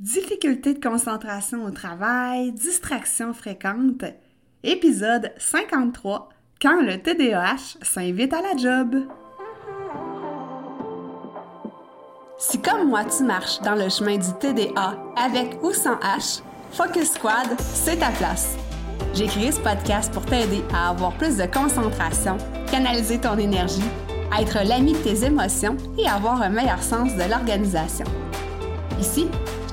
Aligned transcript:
difficultés 0.00 0.74
de 0.74 0.80
concentration 0.80 1.64
au 1.64 1.70
travail, 1.70 2.52
distractions 2.52 3.32
fréquentes. 3.32 4.04
Épisode 4.62 5.32
53 5.38 6.28
Quand 6.60 6.82
le 6.82 7.00
TDAH 7.00 7.78
s'invite 7.82 8.32
à 8.32 8.42
la 8.42 8.56
job. 8.56 8.96
Si 12.38 12.60
comme 12.60 12.88
moi 12.88 13.04
tu 13.04 13.24
marches 13.24 13.60
dans 13.60 13.74
le 13.74 13.88
chemin 13.88 14.18
du 14.18 14.32
TDA 14.38 14.98
avec 15.16 15.62
ou 15.62 15.72
sans 15.72 15.96
H, 15.96 16.42
Focus 16.72 17.12
Squad, 17.12 17.58
c'est 17.58 17.96
ta 17.96 18.10
place. 18.10 18.56
J'ai 19.14 19.26
créé 19.26 19.50
ce 19.50 19.60
podcast 19.60 20.12
pour 20.12 20.26
t'aider 20.26 20.62
à 20.74 20.90
avoir 20.90 21.16
plus 21.16 21.38
de 21.38 21.46
concentration, 21.46 22.36
canaliser 22.70 23.18
ton 23.18 23.38
énergie, 23.38 23.80
être 24.38 24.58
l'ami 24.68 24.92
de 24.92 24.98
tes 24.98 25.24
émotions 25.24 25.76
et 25.98 26.06
avoir 26.06 26.42
un 26.42 26.50
meilleur 26.50 26.82
sens 26.82 27.14
de 27.14 27.30
l'organisation. 27.30 28.04
Ici, 29.00 29.28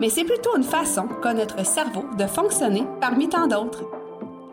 mais 0.00 0.10
c'est 0.10 0.24
plutôt 0.24 0.56
une 0.56 0.64
façon 0.64 1.08
qu'a 1.22 1.34
notre 1.34 1.64
cerveau 1.64 2.04
de 2.18 2.26
fonctionner 2.26 2.84
parmi 3.00 3.28
tant 3.28 3.46
d'autres. 3.46 3.84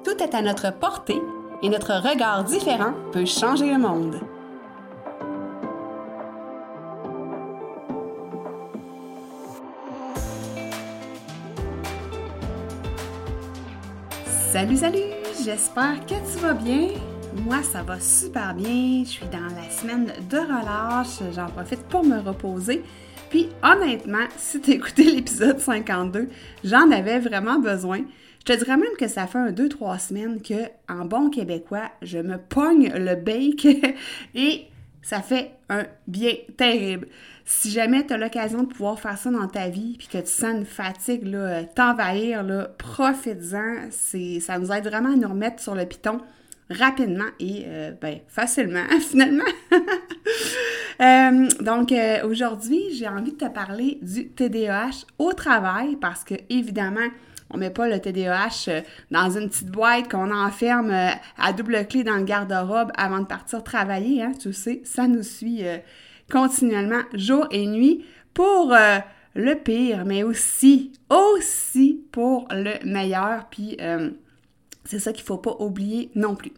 Tout 0.03 0.21
est 0.21 0.35
à 0.35 0.41
notre 0.41 0.71
portée 0.73 1.21
et 1.61 1.69
notre 1.69 1.93
regard 1.93 2.43
différent 2.43 2.93
peut 3.11 3.25
changer 3.25 3.71
le 3.71 3.79
monde. 3.79 4.19
Salut, 14.51 14.77
salut! 14.77 15.19
J'espère 15.45 16.05
que 16.05 16.15
tu 16.15 16.39
vas 16.39 16.53
bien. 16.53 16.89
Moi, 17.45 17.61
ça 17.61 17.83
va 17.83 17.99
super 17.99 18.53
bien. 18.55 19.03
Je 19.03 19.09
suis 19.09 19.25
dans 19.27 19.55
la 19.55 19.69
semaine 19.69 20.11
de 20.29 20.37
relâche. 20.37 21.19
J'en 21.33 21.47
profite 21.47 21.83
pour 21.83 22.03
me 22.03 22.19
reposer. 22.19 22.83
Puis 23.29 23.49
honnêtement, 23.63 24.27
si 24.37 24.59
tu 24.59 24.71
écouté 24.71 25.03
l'épisode 25.15 25.59
52, 25.59 26.29
j'en 26.63 26.91
avais 26.91 27.19
vraiment 27.19 27.59
besoin. 27.59 28.01
Je 28.39 28.53
te 28.53 28.57
dirais 28.57 28.77
même 28.77 28.95
que 28.97 29.07
ça 29.07 29.27
fait 29.27 29.37
un 29.37 29.51
2-3 29.51 29.99
semaines 29.99 30.41
que, 30.41 30.69
en 30.87 31.05
bon 31.05 31.29
québécois, 31.29 31.91
je 32.01 32.17
me 32.17 32.37
pogne 32.37 32.91
le 32.95 33.15
bake 33.15 33.67
et 34.35 34.65
ça 35.01 35.21
fait 35.21 35.51
un 35.69 35.85
bien 36.07 36.33
terrible. 36.57 37.07
Si 37.45 37.71
jamais 37.71 38.05
tu 38.05 38.13
as 38.13 38.17
l'occasion 38.17 38.63
de 38.63 38.67
pouvoir 38.67 38.99
faire 38.99 39.17
ça 39.17 39.29
dans 39.29 39.47
ta 39.47 39.69
vie 39.69 39.95
puis 39.97 40.07
que 40.07 40.19
tu 40.19 40.31
sens 40.31 40.55
une 40.55 40.65
fatigue 40.65 41.25
là, 41.25 41.63
t'envahir, 41.63 42.45
profites-en. 42.77 43.89
Ça 43.91 44.59
nous 44.59 44.71
aide 44.71 44.87
vraiment 44.87 45.13
à 45.13 45.15
nous 45.15 45.29
remettre 45.29 45.61
sur 45.61 45.75
le 45.75 45.85
piton 45.85 46.19
rapidement 46.69 47.25
et 47.39 47.63
euh, 47.65 47.91
ben, 47.99 48.19
facilement 48.27 48.85
finalement. 49.09 49.43
Euh, 51.01 51.47
donc 51.61 51.91
euh, 51.91 52.27
aujourd'hui, 52.27 52.81
j'ai 52.93 53.07
envie 53.07 53.31
de 53.31 53.37
te 53.37 53.49
parler 53.49 53.99
du 54.01 54.29
TDAH 54.29 55.05
au 55.17 55.31
travail 55.31 55.95
parce 55.95 56.23
que 56.23 56.35
évidemment, 56.49 57.07
on 57.49 57.57
met 57.57 57.69
pas 57.69 57.87
le 57.87 57.99
TDAH 57.99 58.83
dans 59.09 59.29
une 59.29 59.49
petite 59.49 59.71
boîte 59.71 60.09
qu'on 60.09 60.31
enferme 60.31 60.91
à 60.91 61.53
double 61.53 61.87
clé 61.87 62.03
dans 62.03 62.17
le 62.17 62.23
garde-robe 62.23 62.91
avant 62.97 63.19
de 63.19 63.25
partir 63.25 63.63
travailler, 63.63 64.21
hein, 64.21 64.33
tu 64.39 64.53
sais, 64.53 64.81
ça 64.83 65.07
nous 65.07 65.23
suit 65.23 65.63
continuellement 66.29 67.01
jour 67.13 67.47
et 67.49 67.65
nuit 67.65 68.05
pour 68.35 68.75
le 69.33 69.53
pire, 69.55 70.05
mais 70.05 70.21
aussi, 70.21 70.91
aussi 71.09 72.03
pour 72.11 72.47
le 72.51 72.85
meilleur. 72.85 73.47
Puis 73.49 73.77
c'est 74.83 74.99
ça 74.99 75.11
qu'il 75.11 75.25
faut 75.25 75.37
pas 75.37 75.55
oublier 75.59 76.11
non 76.13 76.35
plus. 76.35 76.51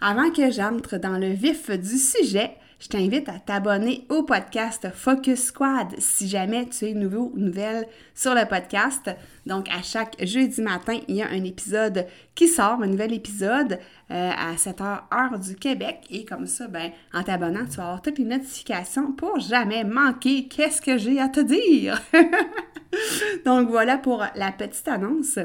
Avant 0.00 0.30
que 0.30 0.50
j'entre 0.52 0.96
dans 0.98 1.18
le 1.18 1.30
vif 1.30 1.70
du 1.70 1.98
sujet, 1.98 2.56
je 2.80 2.88
t'invite 2.88 3.28
à 3.28 3.38
t'abonner 3.38 4.06
au 4.08 4.24
podcast 4.24 4.88
Focus 4.94 5.46
Squad 5.46 5.94
si 5.98 6.28
jamais 6.28 6.66
tu 6.68 6.86
es 6.86 6.94
nouveau 6.94 7.32
ou 7.34 7.38
nouvelle 7.38 7.86
sur 8.14 8.34
le 8.34 8.46
podcast. 8.46 9.10
Donc, 9.46 9.68
à 9.68 9.82
chaque 9.82 10.16
jeudi 10.24 10.60
matin, 10.60 10.98
il 11.08 11.16
y 11.16 11.22
a 11.22 11.28
un 11.28 11.44
épisode 11.44 12.06
qui 12.34 12.48
sort, 12.48 12.82
un 12.82 12.86
nouvel 12.86 13.12
épisode 13.12 13.78
euh, 14.10 14.30
à 14.30 14.54
7h 14.54 15.02
heure 15.12 15.38
du 15.38 15.56
Québec. 15.56 16.00
Et 16.10 16.24
comme 16.24 16.46
ça, 16.46 16.68
ben, 16.68 16.90
en 17.12 17.22
t'abonnant, 17.22 17.66
tu 17.66 17.76
vas 17.76 17.84
avoir 17.84 18.02
toutes 18.02 18.18
les 18.18 18.24
notifications 18.24 19.12
pour 19.12 19.38
jamais 19.38 19.84
manquer 19.84 20.48
qu'est-ce 20.48 20.82
que 20.82 20.98
j'ai 20.98 21.20
à 21.20 21.28
te 21.28 21.40
dire. 21.40 22.00
Donc, 23.44 23.68
voilà 23.68 23.98
pour 23.98 24.24
la 24.34 24.52
petite 24.52 24.88
annonce. 24.88 25.38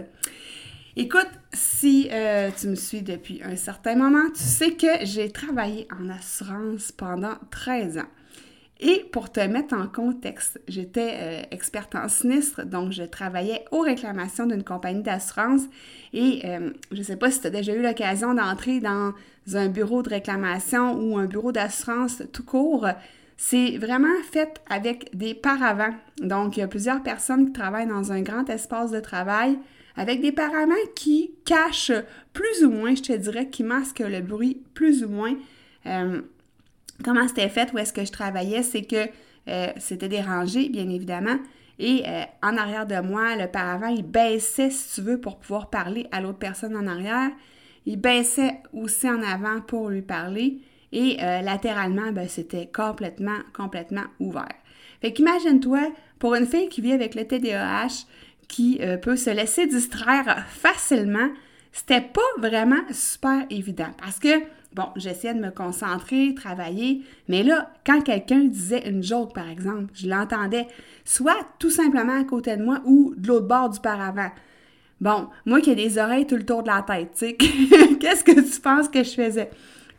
Écoute, 1.01 1.29
si 1.53 2.09
euh, 2.11 2.49
tu 2.59 2.67
me 2.67 2.75
suis 2.75 3.01
depuis 3.01 3.41
un 3.41 3.55
certain 3.55 3.95
moment, 3.95 4.29
tu 4.35 4.43
sais 4.43 4.71
que 4.71 4.85
j'ai 5.03 5.31
travaillé 5.31 5.87
en 5.97 6.09
assurance 6.09 6.91
pendant 6.91 7.35
13 7.51 7.99
ans. 7.99 8.09
Et 8.81 9.05
pour 9.09 9.31
te 9.31 9.39
mettre 9.39 9.75
en 9.75 9.87
contexte, 9.87 10.59
j'étais 10.67 11.13
euh, 11.13 11.41
experte 11.51 11.95
en 11.95 12.09
sinistre, 12.09 12.65
donc 12.65 12.91
je 12.91 13.03
travaillais 13.03 13.63
aux 13.71 13.79
réclamations 13.79 14.45
d'une 14.45 14.65
compagnie 14.65 15.01
d'assurance. 15.01 15.61
Et 16.11 16.41
euh, 16.43 16.71
je 16.91 16.97
ne 16.97 17.03
sais 17.03 17.15
pas 17.15 17.31
si 17.31 17.39
tu 17.39 17.47
as 17.47 17.51
déjà 17.51 17.73
eu 17.73 17.81
l'occasion 17.81 18.33
d'entrer 18.33 18.81
dans 18.81 19.13
un 19.53 19.69
bureau 19.69 20.03
de 20.03 20.09
réclamation 20.09 20.99
ou 20.99 21.17
un 21.17 21.27
bureau 21.27 21.53
d'assurance 21.53 22.23
tout 22.33 22.43
court. 22.43 22.87
C'est 23.37 23.77
vraiment 23.77 24.21
fait 24.33 24.59
avec 24.69 25.15
des 25.15 25.33
paravents. 25.33 25.95
Donc, 26.21 26.57
il 26.57 26.59
y 26.59 26.63
a 26.63 26.67
plusieurs 26.67 27.01
personnes 27.03 27.45
qui 27.45 27.53
travaillent 27.53 27.87
dans 27.87 28.11
un 28.11 28.21
grand 28.21 28.49
espace 28.49 28.91
de 28.91 28.99
travail 28.99 29.57
avec 29.99 30.21
des 30.21 30.31
paraments 30.31 30.75
qui 30.95 31.33
cachent 31.43 31.91
plus 32.31 32.63
ou 32.63 32.71
moins, 32.71 32.95
je 32.95 33.01
te 33.01 33.11
dirais, 33.11 33.49
qui 33.49 33.63
masquent 33.63 33.99
le 33.99 34.21
bruit 34.21 34.63
plus 34.73 35.03
ou 35.03 35.09
moins. 35.09 35.35
Euh, 35.85 36.21
comment 37.03 37.27
c'était 37.27 37.49
fait, 37.49 37.73
où 37.73 37.77
est-ce 37.77 37.91
que 37.91 38.05
je 38.05 38.11
travaillais, 38.13 38.63
c'est 38.63 38.83
que 38.83 39.09
euh, 39.49 39.67
c'était 39.77 40.07
dérangé, 40.07 40.69
bien 40.69 40.89
évidemment. 40.89 41.35
Et 41.79 42.03
euh, 42.07 42.21
en 42.41 42.55
arrière 42.55 42.87
de 42.87 43.01
moi, 43.01 43.35
le 43.35 43.47
paravent, 43.47 43.87
il 43.87 44.03
baissait, 44.03 44.69
si 44.69 44.95
tu 44.95 45.01
veux, 45.01 45.19
pour 45.19 45.37
pouvoir 45.37 45.69
parler 45.69 46.07
à 46.13 46.21
l'autre 46.21 46.39
personne 46.39 46.77
en 46.77 46.87
arrière. 46.87 47.31
Il 47.85 47.99
baissait 47.99 48.61
aussi 48.71 49.09
en 49.09 49.21
avant 49.21 49.59
pour 49.59 49.89
lui 49.89 50.01
parler. 50.01 50.59
Et 50.93 51.17
latéralement, 51.17 52.11
ben, 52.11 52.27
c'était 52.27 52.65
complètement, 52.65 53.37
complètement 53.53 54.05
ouvert. 54.19 54.55
Fait 55.01 55.13
qu'imagine-toi, 55.13 55.91
pour 56.17 56.33
une 56.33 56.47
fille 56.47 56.67
qui 56.67 56.81
vit 56.81 56.93
avec 56.93 57.13
le 57.13 57.27
TDAH, 57.27 58.05
qui 58.49 58.79
euh, 58.81 58.97
peut 58.97 59.15
se 59.15 59.29
laisser 59.29 59.65
distraire 59.67 60.45
facilement, 60.49 61.29
c'était 61.71 62.01
pas 62.01 62.21
vraiment 62.39 62.81
super 62.91 63.45
évident 63.49 63.91
parce 64.01 64.19
que, 64.19 64.41
bon, 64.73 64.87
j'essayais 64.97 65.33
de 65.33 65.39
me 65.39 65.51
concentrer, 65.51 66.33
travailler, 66.35 67.03
mais 67.29 67.43
là, 67.43 67.71
quand 67.85 68.01
quelqu'un 68.01 68.39
disait 68.39 68.89
une 68.89 69.01
joke, 69.01 69.33
par 69.33 69.47
exemple, 69.47 69.85
je 69.93 70.09
l'entendais 70.09 70.67
soit 71.05 71.47
tout 71.59 71.69
simplement 71.69 72.19
à 72.19 72.25
côté 72.25 72.57
de 72.57 72.63
moi 72.63 72.81
ou 72.85 73.13
de 73.15 73.27
l'autre 73.27 73.47
bord 73.47 73.69
du 73.69 73.79
paravent. 73.79 74.31
Bon, 74.99 75.29
moi 75.45 75.61
qui 75.61 75.69
ai 75.69 75.75
des 75.75 75.97
oreilles 75.97 76.27
tout 76.27 76.35
le 76.35 76.45
tour 76.45 76.63
de 76.63 76.67
la 76.67 76.81
tête, 76.81 77.11
tu 77.13 77.27
sais, 77.27 77.33
qu'est-ce 77.99 78.23
que 78.23 78.41
tu 78.41 78.59
penses 78.59 78.89
que 78.89 79.03
je 79.03 79.11
faisais? 79.11 79.49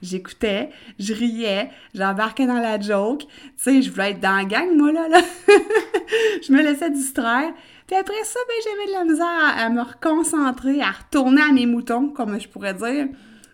J'écoutais, 0.03 0.71
je 0.99 1.12
riais, 1.12 1.71
j'embarquais 1.94 2.47
dans 2.47 2.59
la 2.59 2.81
joke, 2.81 3.27
tu 3.27 3.28
sais, 3.56 3.83
je 3.83 3.91
voulais 3.91 4.12
être 4.12 4.21
dans 4.21 4.37
la 4.37 4.44
gang, 4.44 4.75
moi, 4.77 4.93
là, 4.93 5.09
là. 5.09 5.21
je 6.43 6.53
me 6.53 6.62
laissais 6.62 6.91
distraire, 6.91 7.53
puis 7.87 7.99
après 7.99 8.22
ça, 8.25 8.38
ben, 8.49 8.55
j'avais 8.62 8.87
de 8.87 8.93
la 8.93 9.05
misère 9.05 9.59
à, 9.59 9.69
me 9.69 9.83
reconcentrer, 9.83 10.81
à 10.81 10.93
retourner 10.93 11.43
à 11.43 11.52
mes 11.52 11.67
moutons, 11.67 12.08
comme 12.08 12.41
je 12.41 12.47
pourrais 12.47 12.73
dire. 12.73 13.08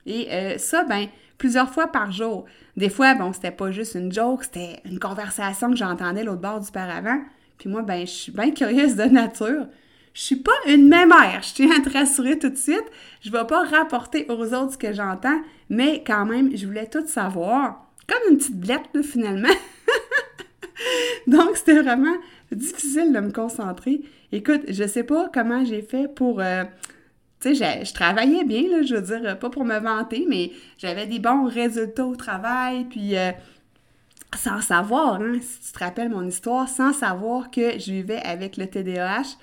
Et 0.04 0.28
euh, 0.30 0.58
ça, 0.58 0.84
ben, 0.84 1.06
plusieurs 1.38 1.70
fois 1.70 1.86
par 1.86 2.12
jour. 2.12 2.44
Des 2.76 2.90
fois, 2.90 3.14
bon, 3.14 3.32
c'était 3.32 3.50
pas 3.50 3.70
juste 3.70 3.94
une 3.94 4.12
joke, 4.12 4.44
c'était 4.44 4.80
une 4.84 4.98
conversation 4.98 5.70
que 5.70 5.76
j'entendais 5.76 6.22
l'autre 6.22 6.42
bord 6.42 6.60
du 6.60 6.70
paravent. 6.70 7.22
Puis 7.56 7.70
moi, 7.70 7.80
ben, 7.80 8.00
je 8.00 8.12
suis 8.12 8.32
bien 8.32 8.50
curieuse 8.50 8.94
de 8.94 9.04
nature. 9.04 9.66
Je 10.16 10.22
suis 10.22 10.36
pas 10.36 10.56
une 10.66 10.88
mémère, 10.88 11.42
je 11.42 11.52
tiens 11.52 11.70
à 11.76 11.80
te 11.82 11.90
rassurer 11.90 12.38
tout 12.38 12.48
de 12.48 12.56
suite. 12.56 12.86
Je 13.20 13.30
vais 13.30 13.46
pas 13.46 13.64
rapporter 13.64 14.24
aux 14.30 14.54
autres 14.54 14.72
ce 14.72 14.78
que 14.78 14.94
j'entends, 14.94 15.42
mais 15.68 16.02
quand 16.06 16.24
même, 16.24 16.56
je 16.56 16.66
voulais 16.66 16.86
tout 16.86 17.06
savoir. 17.06 17.86
Comme 18.08 18.32
une 18.32 18.38
petite 18.38 18.58
blette, 18.58 19.02
finalement. 19.02 19.54
Donc, 21.26 21.58
c'était 21.58 21.82
vraiment 21.82 22.16
difficile 22.50 23.12
de 23.12 23.20
me 23.20 23.30
concentrer. 23.30 24.00
Écoute, 24.32 24.62
je 24.68 24.86
sais 24.86 25.02
pas 25.02 25.28
comment 25.34 25.66
j'ai 25.66 25.82
fait 25.82 26.08
pour... 26.08 26.40
Euh, 26.40 26.64
tu 27.40 27.54
sais, 27.54 27.84
je 27.84 27.92
travaillais 27.92 28.44
bien, 28.44 28.70
là, 28.70 28.80
je 28.80 28.94
veux 28.94 29.02
dire, 29.02 29.38
pas 29.38 29.50
pour 29.50 29.66
me 29.66 29.78
vanter, 29.78 30.24
mais 30.26 30.50
j'avais 30.78 31.06
des 31.06 31.18
bons 31.18 31.44
résultats 31.44 32.06
au 32.06 32.16
travail, 32.16 32.86
puis... 32.86 33.18
Euh, 33.18 33.32
sans 34.34 34.60
savoir, 34.60 35.20
hein, 35.20 35.34
si 35.40 35.60
tu 35.60 35.72
te 35.72 35.78
rappelles 35.78 36.08
mon 36.08 36.26
histoire, 36.26 36.68
sans 36.68 36.94
savoir 36.94 37.50
que 37.50 37.78
je 37.78 37.92
vivais 37.92 38.20
avec 38.22 38.56
le 38.56 38.66
TDAH. 38.66 39.36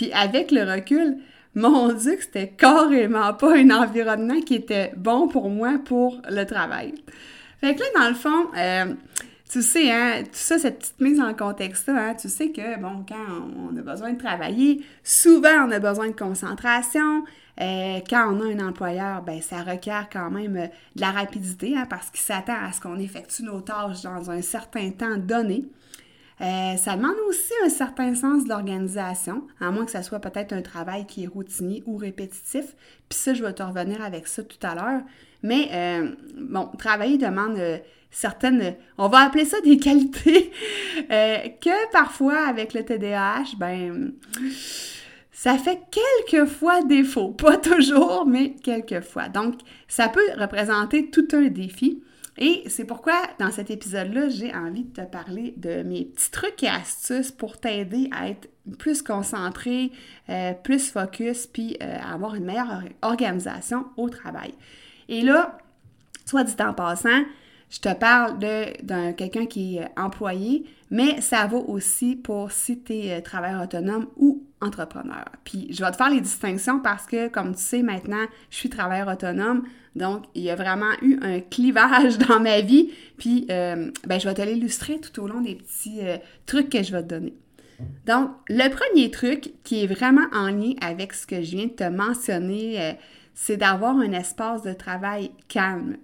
Puis 0.00 0.10
avec 0.14 0.50
le 0.50 0.62
recul, 0.62 1.18
mon 1.54 1.92
Dieu, 1.92 2.16
que 2.16 2.22
c'était 2.22 2.48
carrément 2.48 3.34
pas 3.34 3.54
un 3.54 3.68
environnement 3.68 4.40
qui 4.40 4.54
était 4.54 4.94
bon 4.96 5.28
pour 5.28 5.50
moi 5.50 5.78
pour 5.84 6.22
le 6.30 6.44
travail. 6.44 6.94
Fait 7.60 7.74
que 7.74 7.80
là, 7.80 7.86
dans 7.94 8.08
le 8.08 8.14
fond, 8.14 8.46
euh, 8.56 8.94
tu 9.52 9.60
sais, 9.60 9.92
hein, 9.92 10.22
tout 10.22 10.30
ça, 10.32 10.58
cette 10.58 10.78
petite 10.78 11.00
mise 11.02 11.20
en 11.20 11.34
contexte-là, 11.34 12.12
hein, 12.12 12.14
tu 12.14 12.30
sais 12.30 12.50
que, 12.50 12.80
bon, 12.80 13.04
quand 13.06 13.26
on 13.58 13.76
a 13.76 13.82
besoin 13.82 14.14
de 14.14 14.18
travailler, 14.18 14.82
souvent 15.04 15.66
on 15.66 15.70
a 15.70 15.78
besoin 15.78 16.08
de 16.08 16.16
concentration. 16.16 17.24
Euh, 17.60 18.00
quand 18.08 18.34
on 18.34 18.40
a 18.40 18.54
un 18.54 18.66
employeur, 18.66 19.20
ben 19.20 19.42
ça 19.42 19.62
requiert 19.62 20.08
quand 20.10 20.30
même 20.30 20.56
euh, 20.56 20.66
de 20.96 21.00
la 21.02 21.10
rapidité, 21.10 21.76
hein, 21.76 21.86
parce 21.90 22.08
qu'il 22.08 22.20
s'attend 22.20 22.56
à 22.64 22.72
ce 22.72 22.80
qu'on 22.80 22.98
effectue 22.98 23.42
nos 23.42 23.60
tâches 23.60 24.00
dans 24.00 24.30
un 24.30 24.40
certain 24.40 24.92
temps 24.92 25.18
donné. 25.18 25.66
Euh, 26.40 26.76
ça 26.76 26.96
demande 26.96 27.16
aussi 27.28 27.52
un 27.64 27.68
certain 27.68 28.14
sens 28.14 28.44
de 28.44 28.48
l'organisation, 28.48 29.46
à 29.60 29.70
moins 29.70 29.84
que 29.84 29.90
ce 29.90 30.02
soit 30.02 30.20
peut-être 30.20 30.52
un 30.52 30.62
travail 30.62 31.06
qui 31.06 31.24
est 31.24 31.26
routinier 31.26 31.82
ou 31.86 31.96
répétitif. 31.96 32.74
Puis 33.08 33.18
ça, 33.18 33.34
je 33.34 33.44
vais 33.44 33.52
te 33.52 33.62
revenir 33.62 34.02
avec 34.02 34.26
ça 34.26 34.42
tout 34.42 34.58
à 34.62 34.74
l'heure. 34.74 35.02
Mais 35.42 35.68
euh, 35.72 36.10
bon, 36.38 36.66
travailler 36.78 37.18
demande 37.18 37.58
euh, 37.58 37.78
certaines, 38.10 38.74
on 38.96 39.08
va 39.08 39.18
appeler 39.18 39.44
ça 39.44 39.60
des 39.60 39.76
qualités, 39.78 40.50
que 41.08 41.92
parfois 41.92 42.46
avec 42.48 42.72
le 42.72 42.84
TDAH, 42.84 43.56
ben, 43.58 44.12
ça 45.42 45.56
fait 45.56 45.80
quelquefois 45.90 46.82
défaut. 46.82 47.30
Pas 47.30 47.56
toujours, 47.56 48.26
mais 48.26 48.54
quelquefois. 48.62 49.28
Donc, 49.28 49.54
ça 49.88 50.08
peut 50.08 50.20
représenter 50.38 51.10
tout 51.10 51.28
un 51.32 51.48
défi. 51.48 52.02
Et 52.42 52.62
c'est 52.68 52.86
pourquoi, 52.86 53.20
dans 53.38 53.50
cet 53.50 53.70
épisode-là, 53.70 54.30
j'ai 54.30 54.54
envie 54.54 54.84
de 54.84 55.02
te 55.02 55.06
parler 55.06 55.52
de 55.58 55.82
mes 55.82 56.06
petits 56.06 56.30
trucs 56.30 56.62
et 56.62 56.68
astuces 56.68 57.30
pour 57.30 57.60
t'aider 57.60 58.08
à 58.12 58.30
être 58.30 58.48
plus 58.78 59.02
concentré, 59.02 59.92
euh, 60.30 60.54
plus 60.54 60.90
focus, 60.90 61.46
puis 61.46 61.76
euh, 61.82 61.98
avoir 62.00 62.34
une 62.34 62.46
meilleure 62.46 62.82
organisation 63.02 63.84
au 63.98 64.08
travail. 64.08 64.54
Et 65.10 65.20
là, 65.20 65.58
soit 66.24 66.44
dit 66.44 66.54
en 66.60 66.72
passant, 66.72 67.24
je 67.68 67.78
te 67.78 67.92
parle 67.92 68.38
de, 68.38 69.12
quelqu'un 69.12 69.44
qui 69.44 69.76
est 69.76 69.90
employé, 69.98 70.64
mais 70.90 71.20
ça 71.20 71.46
vaut 71.46 71.64
aussi 71.68 72.16
pour 72.16 72.52
si 72.52 72.82
tu 72.82 72.94
es 72.94 73.18
euh, 73.18 73.20
travailleur 73.20 73.62
autonome 73.62 74.06
ou 74.16 74.44
entrepreneur. 74.60 75.24
Puis 75.44 75.68
je 75.70 75.84
vais 75.84 75.90
te 75.90 75.96
faire 75.96 76.10
les 76.10 76.20
distinctions 76.20 76.80
parce 76.80 77.06
que, 77.06 77.28
comme 77.28 77.54
tu 77.54 77.62
sais, 77.62 77.82
maintenant, 77.82 78.24
je 78.50 78.56
suis 78.56 78.68
travailleur 78.68 79.08
autonome. 79.08 79.64
Donc, 79.96 80.24
il 80.34 80.42
y 80.42 80.50
a 80.50 80.54
vraiment 80.54 80.92
eu 81.02 81.18
un 81.22 81.40
clivage 81.40 82.18
dans 82.28 82.40
ma 82.40 82.60
vie. 82.60 82.92
Puis, 83.18 83.46
euh, 83.50 83.90
ben, 84.06 84.20
je 84.20 84.28
vais 84.28 84.34
te 84.34 84.42
l'illustrer 84.42 85.00
tout 85.00 85.22
au 85.22 85.26
long 85.26 85.40
des 85.40 85.56
petits 85.56 86.00
euh, 86.02 86.16
trucs 86.46 86.70
que 86.70 86.82
je 86.82 86.92
vais 86.92 87.02
te 87.02 87.08
donner. 87.08 87.34
Donc, 88.06 88.30
le 88.48 88.68
premier 88.68 89.10
truc 89.10 89.54
qui 89.64 89.84
est 89.84 89.86
vraiment 89.86 90.26
en 90.32 90.48
lien 90.48 90.74
avec 90.80 91.14
ce 91.14 91.26
que 91.26 91.42
je 91.42 91.56
viens 91.56 91.66
de 91.66 91.72
te 91.72 91.88
mentionner, 91.88 92.80
euh, 92.80 92.92
c'est 93.34 93.56
d'avoir 93.56 93.96
un 93.96 94.12
espace 94.12 94.62
de 94.62 94.72
travail 94.72 95.32
calme. 95.48 95.96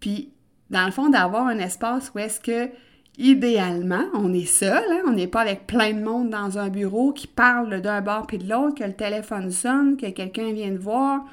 Puis, 0.00 0.32
dans 0.70 0.86
le 0.86 0.92
fond, 0.92 1.08
d'avoir 1.10 1.46
un 1.46 1.58
espace 1.58 2.10
où 2.14 2.18
est-ce 2.18 2.40
que, 2.40 2.70
idéalement, 3.18 4.04
on 4.14 4.32
est 4.32 4.46
seul, 4.46 4.84
hein, 4.90 5.02
on 5.06 5.12
n'est 5.12 5.26
pas 5.26 5.40
avec 5.40 5.66
plein 5.66 5.92
de 5.92 6.02
monde 6.02 6.30
dans 6.30 6.58
un 6.58 6.68
bureau 6.68 7.12
qui 7.12 7.26
parle 7.26 7.80
d'un 7.80 8.00
bord 8.00 8.26
puis 8.26 8.38
de 8.38 8.48
l'autre, 8.48 8.76
que 8.76 8.84
le 8.84 8.94
téléphone 8.94 9.50
sonne, 9.50 9.96
que 9.96 10.10
quelqu'un 10.10 10.52
vient 10.52 10.70
de 10.70 10.78
voir, 10.78 11.24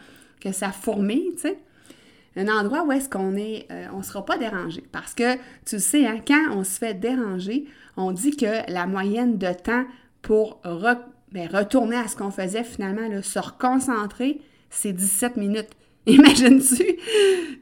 que 0.41 0.51
ça 0.51 0.71
fourmille, 0.71 1.33
tu 1.35 1.41
sais 1.41 1.59
un 2.37 2.47
endroit 2.47 2.83
où 2.83 2.91
est-ce 2.91 3.09
qu'on 3.09 3.35
est, 3.35 3.65
euh, 3.71 3.87
on 3.93 3.97
ne 3.97 4.03
sera 4.03 4.23
pas 4.23 4.37
dérangé. 4.37 4.83
Parce 4.91 5.13
que, 5.13 5.35
tu 5.65 5.79
sais, 5.79 6.05
hein, 6.05 6.19
quand 6.25 6.51
on 6.51 6.63
se 6.63 6.77
fait 6.77 6.93
déranger, 6.93 7.65
on 7.97 8.11
dit 8.11 8.35
que 8.35 8.71
la 8.71 8.85
moyenne 8.85 9.37
de 9.37 9.51
temps 9.51 9.85
pour 10.21 10.61
ben, 11.31 11.49
retourner 11.51 11.97
à 11.97 12.07
ce 12.07 12.15
qu'on 12.15 12.31
faisait 12.31 12.63
finalement, 12.63 13.09
se 13.21 13.39
reconcentrer, 13.39 14.41
c'est 14.69 14.93
17 14.93 15.37
minutes. 15.37 15.69
Imagines-tu? 16.05 16.97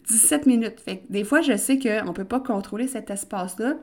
17 0.08 0.46
minutes. 0.46 0.84
Des 1.10 1.24
fois, 1.24 1.42
je 1.42 1.58
sais 1.58 1.80
qu'on 1.80 2.10
ne 2.10 2.14
peut 2.14 2.26
pas 2.26 2.40
contrôler 2.40 2.88
cet 2.88 3.10
espace-là. 3.10 3.76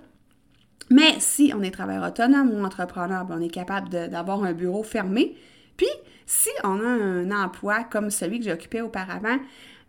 Mais 0.91 1.15
si 1.19 1.53
on 1.57 1.63
est 1.63 1.71
travailleur 1.71 2.05
autonome 2.05 2.51
ou 2.51 2.65
entrepreneur, 2.65 3.25
ben, 3.25 3.37
on 3.39 3.43
est 3.43 3.49
capable 3.49 3.89
d'avoir 3.89 4.43
un 4.45 4.53
bureau 4.53 4.83
fermé. 4.83 5.37
Puis, 5.77 5.89
si 6.27 6.51
on 6.65 6.81
a 6.81 6.89
un 6.89 7.31
emploi 7.31 7.85
comme 7.85 8.11
celui 8.11 8.41
que 8.41 8.49
j'occupais 8.49 8.81
auparavant, 8.81 9.39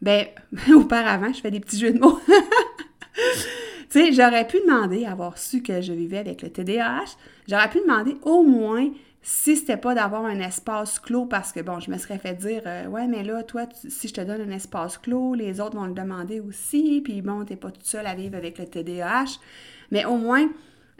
ben, 0.01 0.28
auparavant, 0.75 1.31
je 1.34 1.42
fais 1.42 1.51
des 1.51 1.60
petits 1.60 1.80
jeux 1.80 1.94
de 1.94 2.00
mots. 2.00 2.19
tu 3.16 3.24
sais, 3.90 4.12
j'aurais 4.12 4.48
pu 4.48 4.60
demander, 4.66 5.06
avoir 5.06 5.38
su 5.38 5.62
que 5.62 5.81
je 5.81 5.94
vivais 5.94 6.19
avec 6.19 6.42
le 6.42 6.50
TDAH, 6.50 7.18
j'aurais 7.48 7.69
pu 7.69 7.80
demander 7.80 8.18
au 8.22 8.44
moins 8.44 8.89
si 9.25 9.56
c'était 9.56 9.78
pas 9.78 9.96
d'avoir 9.96 10.25
un 10.25 10.42
espace 10.42 11.00
clos 11.00 11.25
parce 11.25 11.54
que, 11.54 11.62
bon, 11.62 11.80
je 11.80 11.89
me 11.89 11.98
serais 11.98 12.18
fait 12.18 12.34
dire, 12.34 12.62
euh, 12.66 12.88
ouais, 12.88 13.07
mais 13.07 13.24
là, 13.24 13.42
toi, 13.44 13.66
si 13.88 14.10
je 14.10 14.13
te 14.13 14.19
donne 14.19 14.42
un 14.42 14.51
espace 14.54 14.98
clos, 14.98 15.34
les 15.34 15.62
autres 15.62 15.78
vont 15.78 15.86
le 15.86 15.94
demander 15.94 16.42
aussi, 16.42 17.00
puis 17.01 17.22
bon, 17.22 17.46
t'es 17.46 17.56
pas 17.56 17.72
toute 17.72 17.86
seule 17.86 18.06
à 18.06 18.16
vivre 18.16 18.36
avec 18.36 18.60
le 18.60 18.66
TDAH. 18.66 19.39
Mais 19.92 20.04
au 20.04 20.18
moins, 20.18 20.50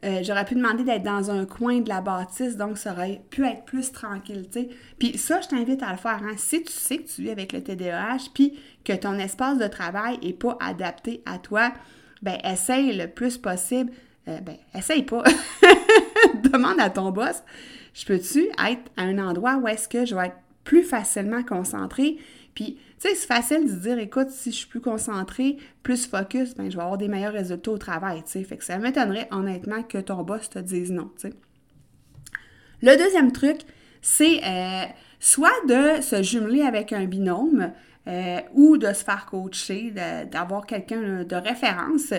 euh, 0.04 0.24
j'aurais 0.24 0.46
pu 0.46 0.56
demander 0.56 0.84
d'être 0.84 1.04
dans 1.04 1.32
un 1.32 1.46
coin 1.46 1.80
de 1.80 1.90
la 1.90 2.02
bâtisse, 2.02 2.58
donc 2.58 2.78
ça 2.78 2.92
aurait 2.92 3.22
pu 3.30 3.46
être 3.46 3.64
plus 3.64 3.92
tranquille, 3.92 4.48
tu 4.52 4.62
sais. 4.62 4.70
Puis 5.00 5.18
ça, 5.18 5.40
je 5.42 5.48
t'invite 5.48 5.82
à 5.82 5.92
le 5.92 5.98
faire. 5.98 6.22
Hein. 6.24 6.34
Si 6.38 6.64
tu 6.64 6.72
sais 6.72 6.98
que 6.98 7.08
tu 7.08 7.22
vis 7.22 7.30
avec 7.30 7.54
le 7.54 7.64
TDAH, 7.64 8.30
puis 8.34 8.60
que 8.84 8.94
ton 8.94 9.18
espace 9.18 9.58
de 9.58 9.68
travail 9.68 10.20
n'est 10.22 10.34
pas 10.34 10.58
adapté 10.60 11.22
à 11.26 11.38
toi, 11.38 11.72
ben 12.22 12.38
essaye 12.44 12.98
le 12.98 13.08
plus 13.08 13.38
possible. 13.38 13.92
Euh, 14.28 14.40
ben, 14.40 14.56
essaye 14.76 15.04
pas. 15.04 15.24
Demande 16.52 16.80
à 16.80 16.90
ton 16.90 17.12
boss, 17.12 17.44
je 17.94 18.06
peux-tu 18.06 18.48
être 18.48 18.92
à 18.98 19.04
un 19.04 19.18
endroit 19.20 19.56
où 19.58 19.68
est-ce 19.68 19.88
que 19.88 20.06
je 20.06 20.16
vais 20.16 20.28
être 20.28 20.38
plus 20.64 20.84
facilement 20.84 21.44
concentré, 21.44 22.18
puis 22.54 22.78
tu 23.00 23.10
sais, 23.10 23.16
c'est 23.16 23.28
facile 23.28 23.66
de 23.66 23.80
dire, 23.80 24.00
écoute, 24.00 24.30
si 24.30 24.52
je 24.52 24.58
suis 24.58 24.68
plus 24.68 24.82
concentrée, 24.82 25.58
plus 25.82 26.06
focus, 26.06 26.56
ben, 26.56 26.70
je 26.70 26.78
vais 26.78 26.84
avoir 26.84 26.98
des 26.98 27.08
meilleurs 27.08 27.34
résultats 27.34 27.72
au 27.72 27.78
travail, 27.78 28.24
tu 28.24 28.32
sais. 28.32 28.44
Fait 28.44 28.58
que 28.58 28.64
ça 28.64 28.78
m'étonnerait 28.78 29.28
honnêtement 29.32 29.84
que 29.84 29.98
ton 29.98 30.24
boss 30.24 30.50
te 30.50 30.60
dise 30.60 30.92
non, 30.92 31.12
tu 31.20 31.30
sais. 31.30 31.34
Le 32.82 32.98
deuxième 32.98 33.32
truc, 33.32 33.62
c'est 34.02 34.44
euh, 34.44 34.86
soit 35.20 35.66
de 35.68 36.02
se 36.02 36.22
jumeler 36.22 36.62
avec 36.62 36.92
un 36.92 37.06
binôme 37.06 37.72
euh, 38.08 38.40
ou 38.54 38.78
de 38.78 38.88
se 38.88 39.04
faire 39.04 39.26
coacher, 39.26 39.94
d'avoir 40.30 40.66
quelqu'un 40.66 41.24
de 41.24 41.36
référence. 41.36 42.14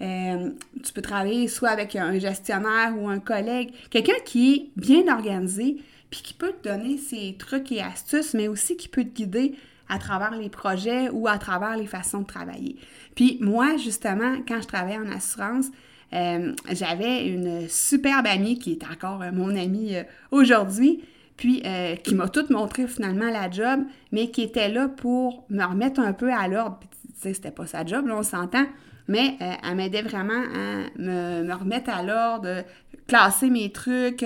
Euh, 0.00 0.50
tu 0.84 0.92
peux 0.92 1.02
travailler 1.02 1.48
soit 1.48 1.70
avec 1.70 1.96
un 1.96 2.18
gestionnaire 2.18 2.94
ou 2.96 3.08
un 3.08 3.18
collègue, 3.18 3.72
quelqu'un 3.90 4.20
qui 4.24 4.54
est 4.54 4.80
bien 4.80 5.12
organisé, 5.12 5.78
puis 6.10 6.22
qui 6.22 6.34
peut 6.34 6.52
te 6.62 6.68
donner 6.68 6.96
ses 6.96 7.36
trucs 7.36 7.72
et 7.72 7.80
astuces, 7.80 8.34
mais 8.34 8.46
aussi 8.46 8.76
qui 8.76 8.88
peut 8.88 9.04
te 9.04 9.14
guider 9.14 9.54
à 9.88 9.98
travers 9.98 10.36
les 10.36 10.48
projets 10.48 11.10
ou 11.10 11.28
à 11.28 11.38
travers 11.38 11.76
les 11.76 11.86
façons 11.86 12.20
de 12.20 12.26
travailler. 12.26 12.76
Puis 13.14 13.38
moi, 13.40 13.76
justement, 13.76 14.36
quand 14.46 14.60
je 14.60 14.66
travaillais 14.66 14.98
en 14.98 15.10
assurance, 15.10 15.66
euh, 16.12 16.52
j'avais 16.70 17.26
une 17.26 17.68
superbe 17.68 18.26
amie 18.26 18.58
qui 18.58 18.72
est 18.72 18.84
encore 18.84 19.22
euh, 19.22 19.32
mon 19.32 19.56
amie 19.56 19.96
euh, 19.96 20.04
aujourd'hui, 20.30 21.02
puis 21.36 21.64
qui 22.04 22.14
m'a 22.14 22.28
tout 22.28 22.46
montré 22.50 22.86
finalement 22.86 23.28
la 23.28 23.50
job, 23.50 23.80
mais 24.12 24.30
qui 24.30 24.42
était 24.42 24.68
là 24.68 24.88
pour 24.88 25.44
me 25.50 25.64
remettre 25.64 25.98
un 25.98 26.12
peu 26.12 26.32
à 26.32 26.46
l'ordre. 26.46 26.78
Puis 26.78 26.88
tu 26.90 27.20
sais, 27.20 27.34
c'était 27.34 27.50
pas 27.50 27.66
sa 27.66 27.84
job, 27.84 28.06
là, 28.06 28.14
on 28.16 28.22
s'entend, 28.22 28.64
mais 29.08 29.36
elle 29.40 29.74
m'aidait 29.74 30.02
vraiment 30.02 30.32
à 30.32 30.84
me, 30.96 31.42
me 31.42 31.54
remettre 31.54 31.90
à 31.90 32.04
l'ordre, 32.04 32.62
classer 33.06 33.50
mes 33.50 33.70
trucs, 33.70 34.24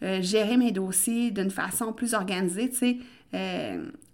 gérer 0.00 0.56
mes 0.56 0.72
dossiers 0.72 1.30
d'une 1.30 1.50
façon 1.50 1.92
plus 1.92 2.14
organisée, 2.14 2.70
tu 2.70 2.76
sais 2.76 2.96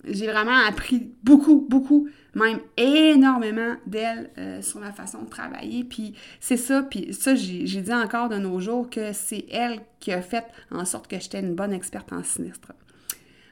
j'ai 0.06 0.26
vraiment 0.26 0.56
appris 0.66 1.10
beaucoup, 1.22 1.66
beaucoup, 1.68 2.08
même 2.34 2.60
énormément 2.76 3.76
d'elle 3.86 4.30
euh, 4.38 4.62
sur 4.62 4.80
ma 4.80 4.92
façon 4.92 5.22
de 5.22 5.28
travailler. 5.28 5.84
Puis 5.84 6.14
c'est 6.40 6.56
ça, 6.56 6.82
puis 6.82 7.12
ça, 7.12 7.34
j'ai 7.34 7.64
dit 7.64 7.94
encore 7.94 8.28
de 8.28 8.36
nos 8.36 8.60
jours 8.60 8.88
que 8.88 9.12
c'est 9.12 9.46
elle 9.50 9.80
qui 10.00 10.12
a 10.12 10.22
fait 10.22 10.44
en 10.70 10.84
sorte 10.84 11.08
que 11.08 11.18
j'étais 11.18 11.40
une 11.40 11.54
bonne 11.54 11.72
experte 11.72 12.12
en 12.12 12.22
sinistre. 12.22 12.72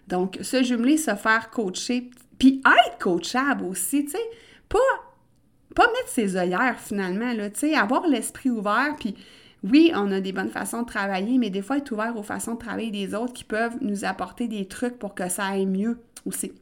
Donc, 0.07 0.39
se 0.43 0.63
jumeler, 0.63 0.97
se 0.97 1.15
faire 1.15 1.51
coacher, 1.51 2.11
puis 2.39 2.63
être 2.65 2.99
coachable 2.99 3.65
aussi, 3.65 4.05
tu 4.05 4.13
sais, 4.13 4.19
pas, 4.69 4.79
pas 5.75 5.87
mettre 5.87 6.09
ses 6.09 6.37
œillères 6.37 6.79
finalement, 6.79 7.33
tu 7.35 7.51
sais, 7.55 7.75
avoir 7.75 8.07
l'esprit 8.07 8.51
ouvert, 8.51 8.95
puis 8.99 9.15
oui, 9.65 9.93
on 9.95 10.13
a 10.13 10.21
des 10.21 10.33
bonnes 10.33 10.51
façons 10.51 10.83
de 10.83 10.87
travailler, 10.87 11.39
mais 11.39 11.49
des 11.49 11.63
fois, 11.63 11.79
être 11.79 11.91
ouvert 11.91 12.17
aux 12.19 12.23
façons 12.23 12.55
de 12.55 12.59
travailler 12.59 12.91
des 12.91 13.15
autres 13.15 13.33
qui 13.33 13.45
peuvent 13.45 13.77
nous 13.81 14.05
apporter 14.05 14.47
des 14.47 14.67
trucs 14.67 14.99
pour 14.99 15.15
que 15.15 15.31
ça 15.31 15.47
aille 15.47 15.65
mieux 15.65 15.99
aussi. 16.27 16.53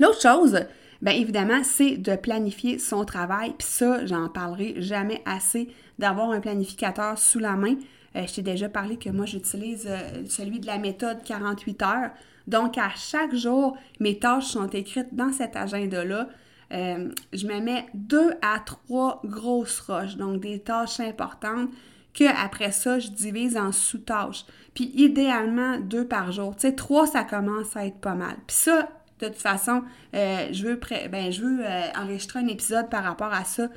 L'autre 0.00 0.20
chose, 0.20 0.58
bien 1.00 1.12
évidemment, 1.12 1.62
c'est 1.62 1.98
de 1.98 2.16
planifier 2.16 2.80
son 2.80 3.04
travail. 3.04 3.54
Puis 3.56 3.68
ça, 3.68 4.04
j'en 4.06 4.28
parlerai 4.28 4.82
jamais 4.82 5.22
assez 5.24 5.68
d'avoir 6.00 6.30
un 6.30 6.40
planificateur 6.40 7.16
sous 7.16 7.38
la 7.38 7.54
main. 7.54 7.76
Euh, 8.16 8.26
je 8.26 8.34
t'ai 8.34 8.42
déjà 8.42 8.68
parlé 8.68 8.96
que 8.96 9.10
moi, 9.10 9.24
j'utilise 9.24 9.86
euh, 9.88 10.24
celui 10.28 10.58
de 10.58 10.66
la 10.66 10.78
méthode 10.78 11.22
48 11.24 11.82
heures. 11.82 12.10
Donc, 12.48 12.76
à 12.76 12.90
chaque 12.96 13.34
jour, 13.36 13.76
mes 14.00 14.18
tâches 14.18 14.46
sont 14.46 14.68
écrites 14.68 15.14
dans 15.14 15.32
cet 15.32 15.54
agenda-là. 15.54 16.28
Euh, 16.72 17.10
je 17.32 17.46
me 17.46 17.60
mets 17.60 17.86
deux 17.94 18.32
à 18.42 18.58
trois 18.58 19.20
grosses 19.24 19.80
roches, 19.80 20.16
donc 20.16 20.40
des 20.40 20.58
tâches 20.58 21.00
importantes 21.00 21.70
qu'après 22.12 22.72
ça, 22.72 22.98
je 22.98 23.08
divise 23.08 23.56
en 23.56 23.72
sous-tâches. 23.72 24.46
Puis 24.74 24.90
idéalement, 24.94 25.78
deux 25.78 26.06
par 26.06 26.32
jour. 26.32 26.54
Tu 26.56 26.62
sais, 26.62 26.74
trois, 26.74 27.06
ça 27.06 27.24
commence 27.24 27.76
à 27.76 27.86
être 27.86 27.98
pas 27.98 28.14
mal. 28.14 28.36
Puis 28.46 28.56
ça, 28.56 28.88
de 29.20 29.26
toute 29.26 29.36
façon, 29.36 29.82
euh, 30.14 30.48
je 30.50 30.66
veux, 30.66 30.80
ben, 31.10 31.30
je 31.30 31.42
veux 31.42 31.60
euh, 31.64 31.82
enregistrer 31.96 32.40
un 32.40 32.48
épisode 32.48 32.88
par 32.90 33.04
rapport 33.04 33.32
à 33.32 33.44
ça 33.44 33.68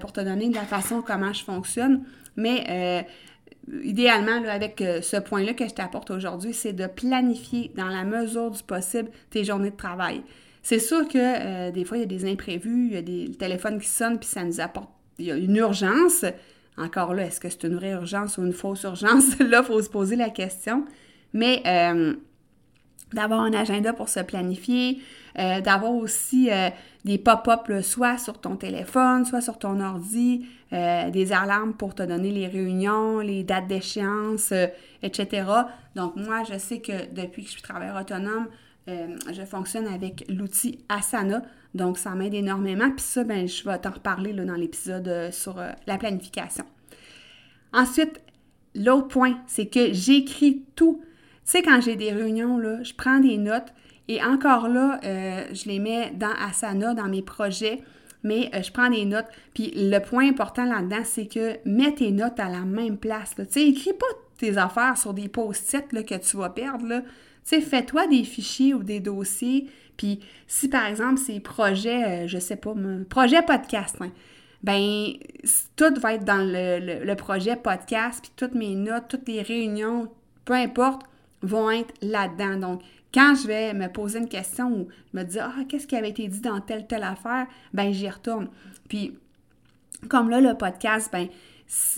pour 0.00 0.14
te 0.14 0.20
donner 0.22 0.48
de 0.48 0.54
la 0.54 0.62
façon 0.62 1.02
comment 1.02 1.34
je 1.34 1.44
fonctionne. 1.44 2.04
Mais 2.36 3.04
idéalement, 3.82 4.42
avec 4.48 4.78
ce 4.78 5.18
point-là 5.18 5.52
que 5.52 5.68
je 5.68 5.74
t'apporte 5.74 6.10
aujourd'hui, 6.10 6.54
c'est 6.54 6.72
de 6.72 6.86
planifier 6.86 7.70
dans 7.76 7.88
la 7.88 8.04
mesure 8.04 8.50
du 8.50 8.62
possible 8.62 9.10
tes 9.28 9.44
journées 9.44 9.72
de 9.72 9.76
travail. 9.76 10.22
C'est 10.64 10.80
sûr 10.80 11.06
que 11.06 11.70
des 11.70 11.84
fois, 11.84 11.98
il 11.98 12.00
y 12.00 12.04
a 12.04 12.06
des 12.06 12.28
imprévus, 12.28 12.88
il 12.88 12.94
y 12.94 12.96
a 12.96 13.02
des 13.02 13.30
téléphones 13.38 13.78
qui 13.78 13.86
sonnent, 13.86 14.18
puis 14.18 14.28
ça 14.28 14.42
nous 14.42 14.60
apporte, 14.60 14.90
il 15.18 15.26
y 15.26 15.30
a 15.30 15.36
une 15.36 15.54
urgence. 15.54 16.24
Encore 16.76 17.14
là, 17.14 17.26
est-ce 17.26 17.38
que 17.38 17.48
c'est 17.48 17.62
une 17.64 17.76
vraie 17.76 17.92
urgence 17.92 18.38
ou 18.38 18.42
une 18.42 18.52
fausse 18.52 18.82
urgence? 18.82 19.38
là, 19.38 19.60
il 19.62 19.64
faut 19.64 19.80
se 19.80 19.88
poser 19.90 20.16
la 20.16 20.30
question. 20.30 20.84
Mais 21.32 21.62
d'avoir 23.14 23.40
un 23.40 23.52
agenda 23.52 23.92
pour 23.92 24.08
se 24.08 24.20
planifier, 24.20 25.00
euh, 25.38 25.60
d'avoir 25.60 25.92
aussi 25.92 26.50
euh, 26.50 26.68
des 27.04 27.18
pop-up 27.18 27.70
soit 27.82 28.18
sur 28.18 28.40
ton 28.40 28.56
téléphone, 28.56 29.24
soit 29.24 29.40
sur 29.40 29.58
ton 29.58 29.80
ordi, 29.80 30.46
euh, 30.72 31.10
des 31.10 31.32
alarmes 31.32 31.74
pour 31.74 31.94
te 31.94 32.02
donner 32.02 32.30
les 32.30 32.46
réunions, 32.46 33.20
les 33.20 33.44
dates 33.44 33.68
d'échéance, 33.68 34.52
etc. 35.02 35.46
Donc 35.94 36.16
moi, 36.16 36.42
je 36.50 36.58
sais 36.58 36.80
que 36.80 37.12
depuis 37.14 37.42
que 37.42 37.48
je 37.48 37.52
suis 37.54 37.62
travailleur 37.62 37.96
autonome, 37.96 38.48
je 38.86 39.44
fonctionne 39.46 39.86
avec 39.86 40.24
l'outil 40.28 40.78
Asana, 40.88 41.42
donc 41.74 41.98
ça 41.98 42.14
m'aide 42.14 42.34
énormément. 42.34 42.90
Puis 42.90 43.00
ça, 43.00 43.24
ben, 43.24 43.48
je 43.48 43.64
vais 43.64 43.78
t'en 43.78 43.90
reparler 43.90 44.32
là, 44.32 44.44
dans 44.44 44.54
l'épisode 44.54 45.30
sur 45.32 45.62
la 45.86 45.98
planification. 45.98 46.64
Ensuite, 47.72 48.20
l'autre 48.74 49.08
point, 49.08 49.38
c'est 49.46 49.66
que 49.66 49.92
j'écris 49.92 50.64
tout 50.76 51.02
tu 51.44 51.50
sais, 51.50 51.62
quand 51.62 51.78
j'ai 51.82 51.94
des 51.94 52.10
réunions, 52.10 52.56
là, 52.56 52.82
je 52.82 52.94
prends 52.94 53.20
des 53.20 53.36
notes 53.36 53.74
et 54.08 54.22
encore 54.22 54.68
là, 54.68 54.98
euh, 55.04 55.44
je 55.52 55.68
les 55.68 55.78
mets 55.78 56.10
dans 56.16 56.32
Asana, 56.40 56.94
dans 56.94 57.04
mes 57.04 57.20
projets, 57.20 57.82
mais 58.22 58.50
euh, 58.54 58.62
je 58.62 58.72
prends 58.72 58.88
des 58.88 59.04
notes. 59.04 59.26
Puis 59.52 59.70
le 59.76 59.98
point 59.98 60.26
important 60.26 60.64
là-dedans, 60.64 61.04
c'est 61.04 61.26
que 61.26 61.58
mets 61.66 61.94
tes 61.94 62.12
notes 62.12 62.40
à 62.40 62.48
la 62.48 62.60
même 62.60 62.96
place. 62.96 63.34
Tu 63.36 63.44
sais, 63.50 63.62
écris 63.62 63.92
pas 63.92 64.06
tes 64.38 64.56
affaires 64.56 64.96
sur 64.96 65.12
des 65.12 65.28
post-it 65.28 65.86
que 66.06 66.14
tu 66.14 66.36
vas 66.38 66.48
perdre. 66.48 67.02
Tu 67.44 67.56
sais, 67.56 67.60
fais-toi 67.60 68.06
des 68.06 68.24
fichiers 68.24 68.74
ou 68.74 68.82
des 68.82 69.00
dossiers. 69.00 69.68
Puis 69.96 70.20
si 70.46 70.68
par 70.68 70.86
exemple 70.86 71.20
c'est 71.24 71.40
projet, 71.40 72.24
euh, 72.24 72.26
je 72.26 72.38
sais 72.38 72.56
pas, 72.56 72.74
projet 73.08 73.42
podcast, 73.42 73.96
hein, 74.00 74.10
ben 74.62 75.12
tout 75.76 75.94
va 76.00 76.14
être 76.14 76.24
dans 76.24 76.42
le, 76.42 77.14
projet 77.14 77.56
podcast, 77.56 78.20
puis 78.22 78.32
toutes 78.34 78.54
mes 78.54 78.74
notes, 78.74 79.04
toutes 79.08 79.28
les 79.28 79.42
réunions, 79.42 80.08
peu 80.44 80.54
importe, 80.54 81.02
vont 81.42 81.70
être 81.70 81.92
là-dedans. 82.00 82.56
Donc, 82.56 82.82
quand 83.12 83.34
je 83.40 83.46
vais 83.46 83.74
me 83.74 83.88
poser 83.88 84.18
une 84.18 84.28
question 84.28 84.72
ou 84.72 84.88
me 85.12 85.22
dire 85.22 85.52
Ah, 85.54 85.64
qu'est-ce 85.68 85.86
qui 85.86 85.96
avait 85.96 86.10
été 86.10 86.26
dit 86.26 86.40
dans 86.40 86.60
telle, 86.60 86.86
telle 86.86 87.02
affaire, 87.02 87.46
ben 87.74 87.92
j'y 87.92 88.08
retourne. 88.08 88.48
Puis, 88.88 89.18
comme 90.08 90.30
là, 90.30 90.40
le 90.40 90.54
podcast, 90.54 91.10
ben 91.12 91.28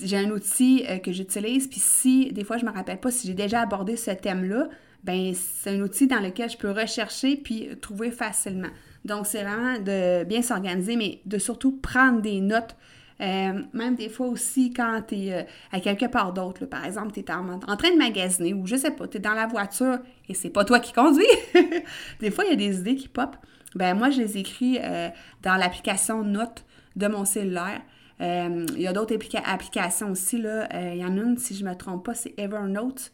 j'ai 0.02 0.16
un 0.16 0.30
outil 0.30 0.84
euh, 0.88 0.98
que 0.98 1.12
j'utilise, 1.12 1.68
puis 1.68 1.80
si 1.80 2.32
des 2.32 2.44
fois 2.44 2.56
je 2.56 2.64
ne 2.64 2.70
me 2.70 2.74
rappelle 2.74 3.00
pas 3.00 3.10
si 3.10 3.26
j'ai 3.26 3.34
déjà 3.34 3.62
abordé 3.62 3.96
ce 3.96 4.10
thème-là, 4.10 4.68
ben 5.06 5.32
c'est 5.34 5.70
un 5.70 5.80
outil 5.80 6.06
dans 6.06 6.20
lequel 6.20 6.50
je 6.50 6.56
peux 6.56 6.70
rechercher 6.70 7.36
puis 7.36 7.68
trouver 7.80 8.10
facilement. 8.10 8.70
Donc, 9.04 9.26
c'est 9.26 9.42
vraiment 9.42 9.78
de 9.78 10.24
bien 10.24 10.42
s'organiser, 10.42 10.96
mais 10.96 11.20
de 11.24 11.38
surtout 11.38 11.72
prendre 11.76 12.20
des 12.20 12.40
notes 12.40 12.76
euh, 13.20 13.62
même 13.72 13.94
des 13.94 14.10
fois 14.10 14.26
aussi 14.26 14.72
quand 14.74 15.00
tu 15.08 15.14
es 15.14 15.32
euh, 15.32 15.42
à 15.72 15.80
quelque 15.80 16.04
part 16.06 16.34
d'autre, 16.34 16.66
par 16.66 16.84
exemple, 16.84 17.12
tu 17.12 17.20
es 17.20 17.30
en, 17.30 17.58
train 17.58 17.90
de 17.90 17.96
magasiner 17.96 18.52
ou 18.52 18.66
je 18.66 18.76
sais 18.76 18.90
pas, 18.90 19.08
tu 19.08 19.16
es 19.16 19.20
dans 19.20 19.32
la 19.32 19.46
voiture 19.46 19.98
et 20.28 20.34
c'est 20.34 20.50
pas 20.50 20.64
toi 20.64 20.80
qui 20.80 20.92
conduis. 20.92 21.24
des 22.20 22.30
fois, 22.30 22.44
il 22.44 22.50
y 22.50 22.52
a 22.52 22.56
des 22.56 22.78
idées 22.78 22.96
qui 22.96 23.08
pop. 23.08 23.36
Ben 23.74 23.94
moi, 23.94 24.10
je 24.10 24.20
les 24.20 24.36
écris 24.36 24.78
euh, 24.82 25.08
dans 25.42 25.56
l'application 25.56 26.24
Notes 26.24 26.64
de 26.94 27.06
mon 27.08 27.24
cellulaire. 27.24 27.80
il 28.20 28.80
y 28.80 28.86
a 28.86 28.92
d'autres 28.92 29.16
applications 29.44 30.10
aussi. 30.10 30.36
Il 30.36 30.96
y 30.96 31.04
en 31.04 31.16
a 31.16 31.20
une, 31.20 31.38
si 31.38 31.54
je 31.54 31.64
ne 31.64 31.70
me 31.70 31.74
trompe 31.74 32.04
pas, 32.04 32.14
c'est 32.14 32.34
Evernote. 32.38 33.10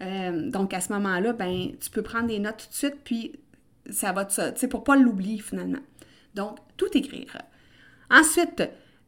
Donc 0.00 0.74
à 0.74 0.80
ce 0.80 0.92
moment-là, 0.92 1.32
ben, 1.32 1.70
tu 1.80 1.90
peux 1.90 2.02
prendre 2.02 2.26
des 2.26 2.38
notes 2.38 2.58
tout 2.58 2.68
de 2.68 2.74
suite, 2.74 2.96
puis 3.04 3.32
ça 3.90 4.12
va 4.12 4.24
te. 4.24 4.50
Tu 4.50 4.60
sais, 4.60 4.68
pour 4.68 4.84
pas 4.84 4.96
l'oublier 4.96 5.38
finalement. 5.38 5.78
Donc, 6.34 6.58
tout 6.76 6.88
écrire. 6.94 7.38
Ensuite, 8.10 8.62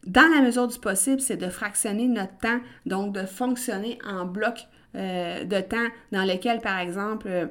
dans 0.07 0.28
la 0.33 0.40
mesure 0.40 0.69
du 0.69 0.78
possible, 0.78 1.21
c'est 1.21 1.37
de 1.37 1.49
fractionner 1.49 2.07
notre 2.07 2.37
temps, 2.38 2.61
donc 2.87 3.12
de 3.12 3.26
fonctionner 3.26 3.99
en 4.07 4.25
bloc 4.25 4.66
euh, 4.95 5.45
de 5.45 5.61
temps 5.61 5.88
dans 6.12 6.25
lequel, 6.25 6.61
par 6.61 6.78
exemple, 6.78 7.26
euh, 7.28 7.47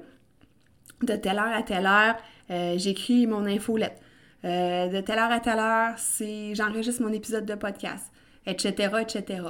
de 1.04 1.16
telle 1.16 1.38
heure 1.38 1.54
à 1.54 1.64
telle 1.64 1.86
heure, 1.86 2.16
euh, 2.50 2.76
j'écris 2.78 3.28
mon 3.28 3.46
infolette. 3.46 4.02
de 4.44 5.02
telle 5.02 5.20
heure 5.20 5.32
à 5.32 5.40
telle 5.40 5.60
heure, 5.60 5.94
c'est 5.98 6.56
j'enregistre 6.56 7.02
mon 7.02 7.12
épisode 7.12 7.46
de 7.46 7.56
podcast, 7.56 8.12
etc., 8.46 8.94
etc. 9.02 9.42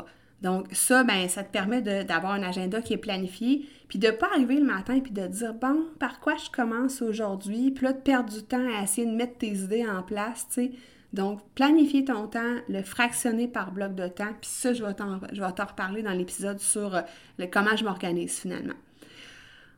Donc, 0.41 0.67
ça, 0.71 1.03
ben, 1.03 1.27
ça 1.27 1.43
te 1.43 1.51
permet 1.51 1.81
d'avoir 1.81 2.33
un 2.33 2.43
agenda 2.43 2.81
qui 2.81 2.93
est 2.93 2.97
planifié, 2.97 3.67
puis 3.87 3.99
de 3.99 4.07
ne 4.07 4.11
pas 4.11 4.27
arriver 4.33 4.55
le 4.55 4.65
matin 4.65 4.99
puis 4.99 5.11
de 5.11 5.25
dire, 5.27 5.53
bon, 5.53 5.85
par 5.99 6.19
quoi 6.19 6.35
je 6.35 6.49
commence 6.49 7.01
aujourd'hui, 7.01 7.71
puis 7.71 7.85
là, 7.85 7.93
de 7.93 8.01
perdre 8.01 8.31
du 8.31 8.43
temps 8.43 8.67
à 8.77 8.83
essayer 8.83 9.07
de 9.07 9.15
mettre 9.15 9.37
tes 9.37 9.53
idées 9.53 9.85
en 9.87 10.03
place, 10.03 10.47
tu 10.47 10.53
sais. 10.53 10.71
Donc, 11.13 11.39
planifier 11.55 12.03
ton 12.03 12.27
temps, 12.27 12.55
le 12.67 12.83
fractionner 12.83 13.47
par 13.47 13.71
bloc 13.71 13.95
de 13.95 14.07
temps, 14.09 14.33
puis 14.41 14.49
ça, 14.49 14.73
je 14.73 14.83
vais 14.83 14.93
t'en 14.93 15.17
reparler 15.17 16.03
dans 16.03 16.11
l'épisode 16.11 16.59
sur 16.59 16.93
euh, 16.93 17.01
le, 17.39 17.45
comment 17.45 17.75
je 17.77 17.85
m'organise 17.85 18.37
finalement. 18.37 18.73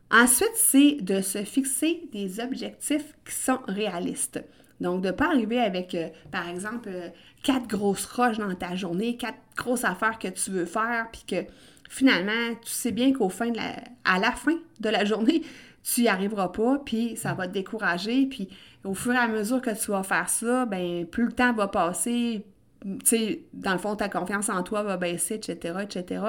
Ensuite, 0.10 0.56
c'est 0.56 0.98
de 1.02 1.22
se 1.22 1.44
fixer 1.44 2.10
des 2.12 2.40
objectifs 2.40 3.14
qui 3.26 3.36
sont 3.36 3.60
réalistes. 3.68 4.42
Donc, 4.80 5.02
de 5.02 5.08
ne 5.08 5.12
pas 5.12 5.28
arriver 5.28 5.60
avec, 5.60 5.96
euh, 5.96 6.10
par 6.32 6.48
exemple, 6.48 6.90
euh, 6.92 7.10
quatre 7.44 7.68
grosses 7.68 8.06
roches 8.06 8.38
dans 8.38 8.54
ta 8.54 8.76
journée, 8.76 9.18
quatre 9.18 9.40
grosses 9.56 9.84
affaires 9.84 10.20
que 10.20 10.28
tu 10.28 10.52
veux 10.52 10.66
faire, 10.66 11.08
puis 11.12 11.24
que 11.28 11.50
finalement, 11.90 12.54
tu 12.62 12.72
sais 12.72 12.92
bien 12.92 13.14
qu'au 13.14 13.30
fin 13.30 13.50
de 13.50 13.58
la, 13.58 13.76
à 14.06 14.20
la 14.20 14.32
fin 14.32 14.58
de 14.80 14.90
la 14.90 15.06
journée, 15.06 15.42
tu 15.84 16.02
n'y 16.02 16.08
arriveras 16.08 16.50
pas, 16.50 16.80
puis 16.86 17.16
ça 17.16 17.34
va 17.34 17.48
te 17.48 17.54
décourager, 17.54 18.26
puis 18.28 18.50
au 18.84 18.94
fur 18.94 19.14
et 19.14 19.18
à 19.18 19.28
mesure 19.28 19.62
que 19.62 19.72
tu 19.72 19.92
vas 19.92 20.04
faire 20.04 20.30
ça, 20.30 20.66
ben 20.66 21.06
plus 21.06 21.26
le 21.26 21.32
temps 21.32 21.54
va 21.54 21.68
passer, 21.68 22.46
tu 22.82 22.98
sais, 23.04 23.42
dans 23.54 23.74
le 23.74 23.80
fond, 23.80 23.96
ta 23.96 24.10
confiance 24.10 24.50
en 24.50 24.64
toi 24.64 24.84
va 24.84 24.98
baisser, 24.98 25.36
etc., 25.36 25.80
etc. 25.82 26.22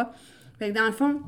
Fait 0.58 0.70
que 0.70 0.78
dans 0.78 0.86
le 0.86 0.92
fond, 0.92 1.20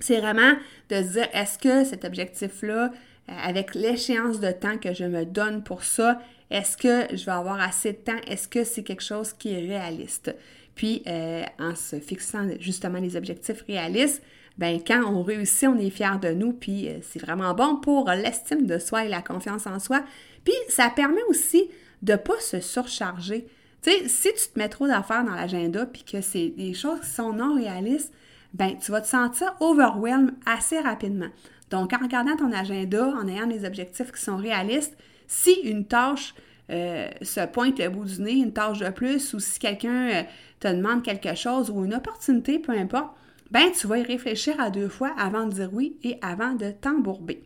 c'est 0.00 0.20
vraiment 0.20 0.52
de 0.88 0.96
se 0.96 1.12
dire, 1.12 1.28
est-ce 1.32 1.58
que 1.58 1.84
cet 1.84 2.04
objectif-là, 2.04 2.90
avec 3.28 3.74
l'échéance 3.74 4.40
de 4.40 4.50
temps 4.50 4.78
que 4.78 4.92
je 4.92 5.04
me 5.04 5.24
donne 5.24 5.62
pour 5.62 5.84
ça, 5.84 6.20
est-ce 6.50 6.76
que 6.76 7.16
je 7.16 7.24
vais 7.24 7.32
avoir 7.32 7.60
assez 7.60 7.92
de 7.92 7.98
temps? 7.98 8.20
Est-ce 8.26 8.48
que 8.48 8.64
c'est 8.64 8.82
quelque 8.82 9.02
chose 9.02 9.32
qui 9.32 9.52
est 9.52 9.60
réaliste? 9.60 10.34
Puis, 10.74 11.02
euh, 11.06 11.44
en 11.58 11.74
se 11.74 11.98
fixant 11.98 12.46
justement 12.58 12.98
les 12.98 13.16
objectifs 13.16 13.62
réalistes, 13.66 14.22
ben 14.58 14.80
quand 14.86 15.02
on 15.04 15.22
réussit, 15.22 15.68
on 15.68 15.78
est 15.78 15.90
fier 15.90 16.18
de 16.20 16.30
nous, 16.30 16.52
puis 16.52 16.88
euh, 16.88 16.98
c'est 17.02 17.20
vraiment 17.20 17.54
bon 17.54 17.76
pour 17.76 18.10
l'estime 18.10 18.66
de 18.66 18.78
soi 18.78 19.04
et 19.04 19.08
la 19.08 19.22
confiance 19.22 19.66
en 19.66 19.78
soi. 19.78 20.02
Puis 20.44 20.54
ça 20.68 20.90
permet 20.90 21.22
aussi 21.28 21.70
de 22.02 22.12
ne 22.12 22.16
pas 22.18 22.38
se 22.40 22.60
surcharger. 22.60 23.46
Tu 23.82 23.90
sais, 23.90 24.08
si 24.08 24.28
tu 24.34 24.52
te 24.52 24.58
mets 24.58 24.68
trop 24.68 24.86
d'affaires 24.86 25.24
dans 25.24 25.34
l'agenda, 25.34 25.86
puis 25.86 26.04
que 26.04 26.20
c'est 26.20 26.48
des 26.50 26.74
choses 26.74 27.00
qui 27.00 27.10
sont 27.10 27.32
non 27.32 27.54
réalistes, 27.54 28.12
ben 28.54 28.76
tu 28.78 28.92
vas 28.92 29.00
te 29.00 29.08
sentir 29.08 29.54
overwhelmed 29.60 30.34
assez 30.44 30.78
rapidement. 30.78 31.30
Donc, 31.72 31.94
en 31.94 32.02
regardant 32.02 32.36
ton 32.36 32.52
agenda, 32.52 33.02
en 33.02 33.26
ayant 33.26 33.46
des 33.46 33.64
objectifs 33.64 34.12
qui 34.12 34.20
sont 34.20 34.36
réalistes, 34.36 34.94
si 35.26 35.52
une 35.64 35.86
tâche 35.86 36.34
euh, 36.68 37.08
se 37.22 37.46
pointe 37.46 37.78
le 37.78 37.88
bout 37.88 38.04
du 38.04 38.20
nez, 38.20 38.32
une 38.32 38.52
tâche 38.52 38.78
de 38.78 38.90
plus, 38.90 39.32
ou 39.32 39.40
si 39.40 39.58
quelqu'un 39.58 40.10
euh, 40.10 40.22
te 40.60 40.68
demande 40.68 41.02
quelque 41.02 41.34
chose 41.34 41.70
ou 41.70 41.82
une 41.86 41.94
opportunité, 41.94 42.58
peu 42.58 42.72
importe, 42.72 43.16
ben 43.50 43.72
tu 43.72 43.86
vas 43.86 43.98
y 43.98 44.02
réfléchir 44.02 44.60
à 44.60 44.68
deux 44.68 44.90
fois 44.90 45.14
avant 45.18 45.46
de 45.46 45.52
dire 45.52 45.70
oui 45.72 45.96
et 46.02 46.18
avant 46.20 46.52
de 46.52 46.72
t'embourber. 46.72 47.42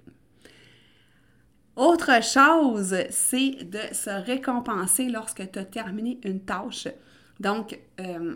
Autre 1.77 2.21
chose, 2.21 2.97
c'est 3.11 3.63
de 3.63 3.95
se 3.95 4.11
récompenser 4.11 5.09
lorsque 5.09 5.49
tu 5.53 5.59
as 5.59 5.65
terminé 5.65 6.19
une 6.25 6.41
tâche. 6.41 6.89
Donc, 7.39 7.79
euh, 8.01 8.35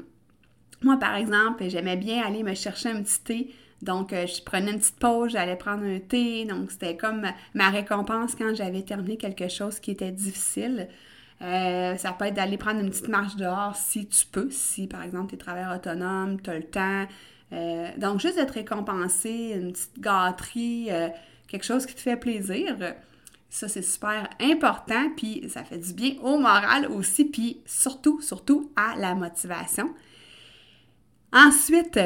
moi, 0.82 0.99
par 0.99 1.16
exemple, 1.16 1.68
j'aimais 1.68 1.97
bien 1.97 2.23
aller 2.23 2.44
me 2.44 2.54
chercher 2.54 2.90
un 2.90 3.02
petit 3.02 3.20
thé. 3.25 3.54
Donc, 3.82 4.12
euh, 4.12 4.26
je 4.26 4.42
prenais 4.42 4.72
une 4.72 4.78
petite 4.78 4.99
pause, 4.99 5.32
j'allais 5.32 5.56
prendre 5.56 5.84
un 5.84 5.99
thé. 5.99 6.44
Donc, 6.44 6.70
c'était 6.70 6.96
comme 6.96 7.26
ma 7.54 7.70
récompense 7.70 8.34
quand 8.34 8.54
j'avais 8.54 8.82
terminé 8.82 9.16
quelque 9.16 9.49
chose 9.49 9.80
qui 9.80 9.92
était 9.92 10.12
difficile. 10.12 10.88
Euh, 11.42 11.96
ça 11.96 12.12
peut 12.12 12.26
être 12.26 12.34
d'aller 12.34 12.58
prendre 12.58 12.80
une 12.80 12.90
petite 12.90 13.08
marche 13.08 13.37
dehors 13.37 13.75
si 13.75 14.06
tu 14.06 14.26
peux, 14.26 14.50
si 14.50 14.87
par 14.87 15.02
exemple 15.02 15.30
tu 15.30 15.37
es 15.37 15.38
travailleur 15.38 15.75
autonome, 15.75 16.38
tu 16.42 16.50
as 16.50 16.58
le 16.58 16.64
temps, 16.64 17.06
euh, 17.52 17.88
donc, 17.96 18.20
juste 18.20 18.37
d'être 18.37 18.52
récompensé, 18.52 19.52
une 19.56 19.72
petite 19.72 19.99
gâterie, 19.99 20.88
euh, 20.90 21.08
quelque 21.49 21.64
chose 21.64 21.87
qui 21.87 21.94
te 21.94 22.00
fait 22.00 22.16
plaisir, 22.16 22.76
ça, 23.49 23.66
c'est 23.66 23.82
super 23.82 24.28
important, 24.40 25.10
puis 25.16 25.44
ça 25.49 25.64
fait 25.64 25.78
du 25.78 25.92
bien 25.92 26.12
au 26.22 26.38
moral 26.38 26.87
aussi, 26.87 27.25
puis 27.25 27.60
surtout, 27.66 28.20
surtout 28.20 28.70
à 28.76 28.96
la 28.96 29.16
motivation. 29.16 29.92
Ensuite, 31.32 31.99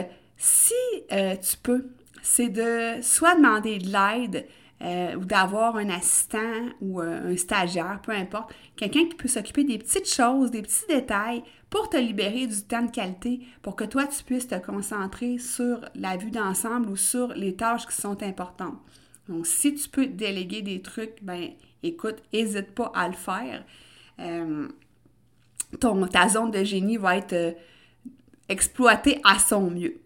si 0.45 0.75
euh, 1.11 1.37
tu 1.37 1.57
peux, 1.57 1.87
c'est 2.23 2.51
de 2.51 3.01
soit 3.01 3.35
demander 3.35 3.79
de 3.79 3.91
l'aide 3.91 4.47
euh, 4.83 5.15
ou 5.15 5.25
d'avoir 5.25 5.77
un 5.77 5.89
assistant 5.89 6.69
ou 6.83 7.01
euh, 7.01 7.33
un 7.33 7.37
stagiaire, 7.39 7.99
peu 8.03 8.13
importe, 8.13 8.53
quelqu'un 8.77 9.07
qui 9.07 9.15
peut 9.15 9.29
s'occuper 9.29 9.65
des 9.65 9.79
petites 9.79 10.09
choses, 10.09 10.51
des 10.51 10.61
petits 10.61 10.87
détails 10.87 11.43
pour 11.71 11.89
te 11.89 11.97
libérer 11.97 12.47
du 12.47 12.63
temps 12.63 12.83
de 12.83 12.91
qualité, 12.91 13.41
pour 13.63 13.75
que 13.75 13.85
toi, 13.85 14.07
tu 14.07 14.23
puisses 14.23 14.47
te 14.47 14.55
concentrer 14.57 15.39
sur 15.39 15.81
la 15.95 16.19
vue 16.19 16.31
d'ensemble 16.31 16.91
ou 16.91 16.97
sur 16.97 17.29
les 17.29 17.57
tâches 17.57 17.87
qui 17.87 17.97
sont 17.97 18.23
importantes. 18.23 18.79
Donc, 19.31 19.47
si 19.47 19.75
tu 19.75 19.89
peux 19.89 20.07
déléguer 20.07 20.61
des 20.61 20.83
trucs, 20.83 21.23
ben 21.23 21.53
écoute, 21.83 22.17
n'hésite 22.35 22.73
pas 22.73 22.93
à 22.95 23.09
le 23.09 23.15
faire. 23.15 23.65
ton, 25.81 26.07
ta 26.07 26.29
zone 26.29 26.51
de 26.51 26.63
génie 26.63 26.99
va 26.99 27.17
être 27.17 27.57
exploitée 28.51 29.23
à 29.25 29.39
son 29.39 29.71
mieux. 29.71 30.04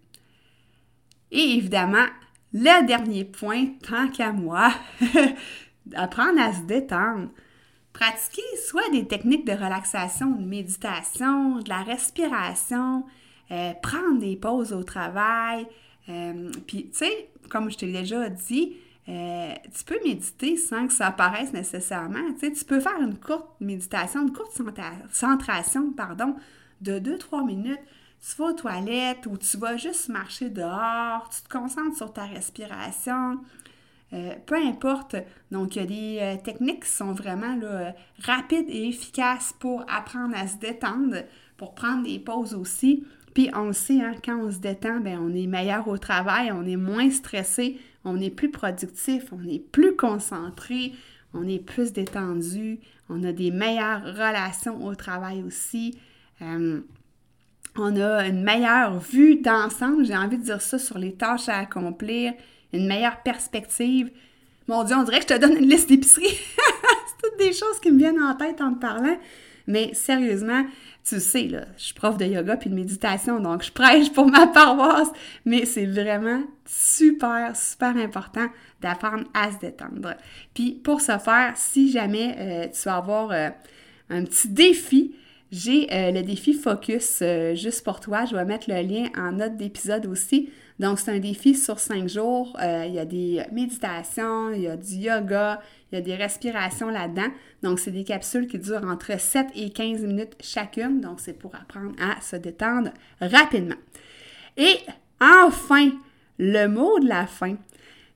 Et 1.30 1.56
évidemment, 1.56 2.06
le 2.52 2.86
dernier 2.86 3.24
point, 3.24 3.66
tant 3.86 4.08
qu'à 4.08 4.32
moi, 4.32 4.72
apprendre 5.94 6.40
à 6.40 6.52
se 6.52 6.62
détendre. 6.62 7.28
Pratiquer 7.92 8.42
soit 8.66 8.88
des 8.90 9.06
techniques 9.06 9.46
de 9.46 9.52
relaxation, 9.52 10.30
de 10.30 10.44
méditation, 10.44 11.58
de 11.58 11.68
la 11.68 11.82
respiration, 11.82 13.04
euh, 13.50 13.72
prendre 13.82 14.20
des 14.20 14.36
pauses 14.36 14.72
au 14.72 14.84
travail. 14.84 15.66
Euh, 16.08 16.50
puis, 16.66 16.90
tu 16.90 16.98
sais, 16.98 17.30
comme 17.50 17.70
je 17.70 17.78
t'ai 17.78 17.90
déjà 17.90 18.28
dit, 18.28 18.76
euh, 19.08 19.52
tu 19.76 19.84
peux 19.84 19.98
méditer 20.04 20.56
sans 20.56 20.86
que 20.86 20.92
ça 20.92 21.08
apparaisse 21.08 21.52
nécessairement. 21.52 22.32
Tu 22.38 22.52
tu 22.52 22.64
peux 22.64 22.80
faire 22.80 23.00
une 23.00 23.18
courte 23.18 23.48
méditation, 23.60 24.22
une 24.22 24.32
courte 24.32 24.60
centration, 25.10 25.92
pardon, 25.92 26.36
de 26.82 26.98
2-3 26.98 27.44
minutes 27.44 27.80
tu 28.20 28.36
vas 28.36 28.48
aux 28.48 28.52
toilettes 28.52 29.26
ou 29.26 29.36
tu 29.36 29.56
vas 29.56 29.76
juste 29.76 30.08
marcher 30.08 30.50
dehors, 30.50 31.28
tu 31.30 31.42
te 31.42 31.48
concentres 31.48 31.96
sur 31.96 32.12
ta 32.12 32.24
respiration, 32.24 33.38
euh, 34.12 34.34
peu 34.46 34.56
importe. 34.56 35.16
Donc, 35.50 35.76
il 35.76 35.78
y 35.80 35.82
a 35.82 35.86
des 35.86 36.18
euh, 36.20 36.42
techniques 36.42 36.84
qui 36.84 36.90
sont 36.90 37.12
vraiment 37.12 37.54
là, 37.56 37.94
rapides 38.22 38.68
et 38.68 38.88
efficaces 38.88 39.54
pour 39.58 39.84
apprendre 39.88 40.36
à 40.36 40.46
se 40.46 40.56
détendre, 40.56 41.16
pour 41.56 41.74
prendre 41.74 42.04
des 42.04 42.18
pauses 42.18 42.54
aussi. 42.54 43.04
Puis, 43.34 43.50
on 43.54 43.66
le 43.66 43.72
sait, 43.72 44.00
hein, 44.00 44.14
quand 44.24 44.38
on 44.38 44.50
se 44.50 44.58
détend, 44.58 45.00
bien, 45.00 45.20
on 45.20 45.34
est 45.34 45.46
meilleur 45.46 45.86
au 45.88 45.98
travail, 45.98 46.50
on 46.50 46.64
est 46.64 46.76
moins 46.76 47.10
stressé, 47.10 47.78
on 48.04 48.20
est 48.20 48.30
plus 48.30 48.50
productif, 48.50 49.32
on 49.32 49.46
est 49.46 49.60
plus 49.60 49.94
concentré, 49.94 50.92
on 51.34 51.46
est 51.46 51.58
plus 51.58 51.92
détendu, 51.92 52.80
on 53.08 53.22
a 53.22 53.32
des 53.32 53.50
meilleures 53.50 54.02
relations 54.04 54.84
au 54.84 54.94
travail 54.94 55.42
aussi. 55.42 55.98
On 57.76 57.96
a 58.00 58.26
une 58.26 58.42
meilleure 58.42 58.98
vue 58.98 59.36
d'ensemble, 59.36 60.04
j'ai 60.04 60.16
envie 60.16 60.38
de 60.38 60.44
dire 60.44 60.60
ça, 60.60 60.78
sur 60.78 60.98
les 60.98 61.12
tâches 61.12 61.48
à 61.48 61.58
accomplir, 61.58 62.32
une 62.72 62.86
meilleure 62.86 63.22
perspective. 63.22 64.10
Mon 64.66 64.84
Dieu, 64.84 64.96
on 64.96 65.04
dirait 65.04 65.20
que 65.20 65.28
je 65.28 65.34
te 65.34 65.40
donne 65.40 65.56
une 65.56 65.68
liste 65.68 65.88
d'épicerie. 65.88 66.24
C'est 66.26 67.28
toutes 67.28 67.38
des 67.38 67.52
choses 67.52 67.80
qui 67.80 67.90
me 67.90 67.98
viennent 67.98 68.22
en 68.22 68.34
tête 68.34 68.60
en 68.60 68.74
te 68.74 68.80
parlant. 68.80 69.16
Mais 69.66 69.92
sérieusement, 69.92 70.64
tu 71.08 71.20
sais, 71.20 71.44
là, 71.44 71.66
je 71.76 71.84
suis 71.84 71.94
prof 71.94 72.16
de 72.16 72.24
yoga 72.24 72.56
puis 72.56 72.70
de 72.70 72.74
méditation, 72.74 73.38
donc 73.38 73.62
je 73.62 73.70
prêche 73.70 74.10
pour 74.12 74.26
ma 74.26 74.46
paroisse, 74.46 75.10
mais 75.44 75.66
c'est 75.66 75.86
vraiment 75.86 76.42
super, 76.66 77.54
super 77.54 77.96
important 77.96 78.46
d'apprendre 78.80 79.24
à 79.34 79.52
se 79.52 79.58
détendre. 79.58 80.14
Puis 80.54 80.72
pour 80.72 81.00
ce 81.00 81.18
faire, 81.18 81.52
si 81.54 81.90
jamais 81.90 82.34
euh, 82.38 82.66
tu 82.68 82.82
vas 82.88 82.96
avoir 82.96 83.30
euh, 83.30 83.50
un 84.10 84.24
petit 84.24 84.48
défi, 84.48 85.14
j'ai 85.50 85.92
euh, 85.92 86.10
le 86.10 86.22
défi 86.22 86.52
Focus 86.52 87.20
euh, 87.22 87.54
juste 87.54 87.82
pour 87.82 88.00
toi. 88.00 88.26
Je 88.26 88.36
vais 88.36 88.44
mettre 88.44 88.68
le 88.68 88.82
lien 88.82 89.08
en 89.16 89.32
note 89.32 89.56
d'épisode 89.56 90.06
aussi. 90.06 90.50
Donc, 90.78 90.98
c'est 90.98 91.10
un 91.10 91.18
défi 91.18 91.54
sur 91.54 91.78
cinq 91.78 92.08
jours. 92.08 92.56
Euh, 92.62 92.84
il 92.86 92.94
y 92.94 92.98
a 92.98 93.06
des 93.06 93.42
méditations, 93.50 94.50
il 94.50 94.62
y 94.62 94.68
a 94.68 94.76
du 94.76 94.94
yoga, 94.94 95.60
il 95.90 95.96
y 95.96 95.98
a 95.98 96.02
des 96.02 96.14
respirations 96.14 96.90
là-dedans. 96.90 97.28
Donc, 97.62 97.80
c'est 97.80 97.90
des 97.90 98.04
capsules 98.04 98.46
qui 98.46 98.58
durent 98.58 98.84
entre 98.84 99.18
7 99.18 99.46
et 99.56 99.70
15 99.70 100.02
minutes 100.02 100.36
chacune. 100.40 101.00
Donc, 101.00 101.18
c'est 101.18 101.32
pour 101.32 101.54
apprendre 101.54 101.94
à 101.98 102.20
se 102.20 102.36
détendre 102.36 102.90
rapidement. 103.20 103.76
Et 104.56 104.76
enfin, 105.20 105.90
le 106.38 106.66
mot 106.66 106.98
de 107.00 107.08
la 107.08 107.26
fin, 107.26 107.56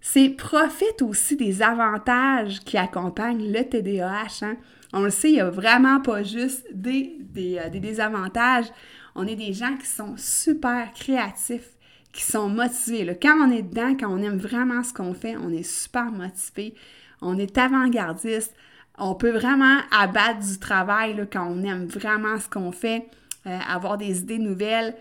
c'est 0.03 0.29
profite 0.29 1.01
aussi 1.01 1.37
des 1.37 1.63
avantages 1.63 2.61
qui 2.61 2.77
accompagnent 2.77 3.51
le 3.51 3.63
TDAH. 3.65 4.43
Hein. 4.45 4.57
On 4.93 5.01
le 5.03 5.11
sait, 5.11 5.31
il 5.31 5.35
n'y 5.35 5.41
a 5.41 5.51
vraiment 5.51 6.01
pas 6.01 6.23
juste 6.23 6.67
des, 6.73 7.19
euh, 7.37 7.69
des, 7.71 7.81
désavantages. 7.81 8.67
On 9.15 9.27
est 9.27 9.37
des 9.37 9.53
gens 9.53 9.77
qui 9.77 9.87
sont 9.87 10.17
super 10.17 10.93
créatifs, 10.93 11.71
qui 12.13 12.23
sont 12.23 12.49
motivés. 12.49 13.19
Quand 13.21 13.37
on 13.47 13.51
est 13.51 13.63
dedans, 13.63 13.97
quand 13.99 14.13
on 14.13 14.23
aime 14.23 14.39
vraiment 14.39 14.83
ce 14.83 14.93
qu'on 14.93 15.15
fait, 15.15 15.37
on 15.37 15.51
est 15.51 15.63
super 15.63 16.13
motivé. 16.13 16.75
On 17.23 17.39
est 17.39 17.57
avant-gardiste. 17.57 18.55
On 18.99 19.15
peut 19.15 19.31
vraiment 19.31 19.79
abattre 19.91 20.41
du 20.41 20.59
travail 20.59 21.27
quand 21.33 21.47
on 21.49 21.63
aime 21.63 21.87
vraiment 21.87 22.39
ce 22.39 22.49
qu'on 22.49 22.73
fait, 22.73 23.07
euh, 23.47 23.59
avoir 23.67 23.97
des 23.97 24.21
idées 24.21 24.39
nouvelles. 24.39 24.95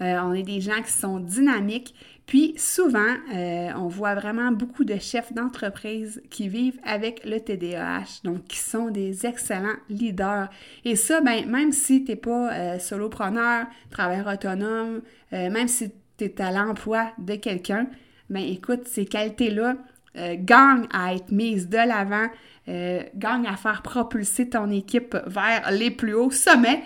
Euh, 0.00 0.20
on 0.20 0.32
est 0.34 0.42
des 0.42 0.60
gens 0.60 0.82
qui 0.82 0.92
sont 0.92 1.18
dynamiques. 1.18 1.94
Puis 2.28 2.52
souvent, 2.58 3.16
euh, 3.34 3.70
on 3.76 3.88
voit 3.88 4.14
vraiment 4.14 4.52
beaucoup 4.52 4.84
de 4.84 4.98
chefs 4.98 5.32
d'entreprise 5.32 6.20
qui 6.28 6.50
vivent 6.50 6.78
avec 6.84 7.24
le 7.24 7.40
TDAH, 7.40 8.20
donc 8.22 8.44
qui 8.44 8.58
sont 8.58 8.90
des 8.90 9.24
excellents 9.24 9.78
leaders. 9.88 10.50
Et 10.84 10.94
ça, 10.94 11.22
ben, 11.22 11.46
même 11.48 11.72
si 11.72 12.04
tu 12.04 12.10
n'es 12.10 12.16
pas 12.16 12.52
euh, 12.52 12.78
solopreneur, 12.78 13.64
travailleur 13.90 14.26
autonome, 14.26 15.00
même 15.32 15.68
si 15.68 15.90
tu 16.18 16.24
es 16.24 16.40
à 16.42 16.50
l'emploi 16.50 17.12
de 17.16 17.34
quelqu'un, 17.34 17.86
ben 18.28 18.42
écoute, 18.42 18.86
ces 18.86 19.06
qualités-là 19.06 19.76
gagnent 20.14 20.88
à 20.92 21.14
être 21.14 21.30
mises 21.30 21.68
de 21.68 21.76
l'avant, 21.76 22.26
gagnent 22.66 23.46
à 23.46 23.56
faire 23.56 23.82
propulser 23.82 24.48
ton 24.48 24.70
équipe 24.70 25.16
vers 25.26 25.70
les 25.70 25.90
plus 25.90 26.14
hauts 26.14 26.30
sommets. 26.30 26.82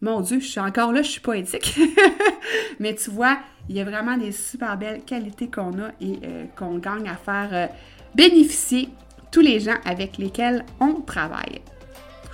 Mon 0.00 0.20
Dieu, 0.20 0.40
je 0.40 0.46
suis 0.46 0.60
encore 0.60 0.92
là, 0.92 1.02
je 1.02 1.10
suis 1.10 1.20
poétique. 1.20 1.78
Mais 2.80 2.94
tu 2.94 3.10
vois, 3.10 3.38
il 3.68 3.76
y 3.76 3.80
a 3.80 3.84
vraiment 3.84 4.16
des 4.16 4.32
super 4.32 4.76
belles 4.76 5.02
qualités 5.02 5.48
qu'on 5.48 5.72
a 5.80 5.88
et 6.00 6.18
euh, 6.24 6.44
qu'on 6.56 6.78
gagne 6.78 7.08
à 7.08 7.16
faire 7.16 7.48
euh, 7.52 7.66
bénéficier 8.14 8.88
tous 9.30 9.40
les 9.40 9.60
gens 9.60 9.76
avec 9.84 10.18
lesquels 10.18 10.64
on 10.80 11.00
travaille. 11.00 11.60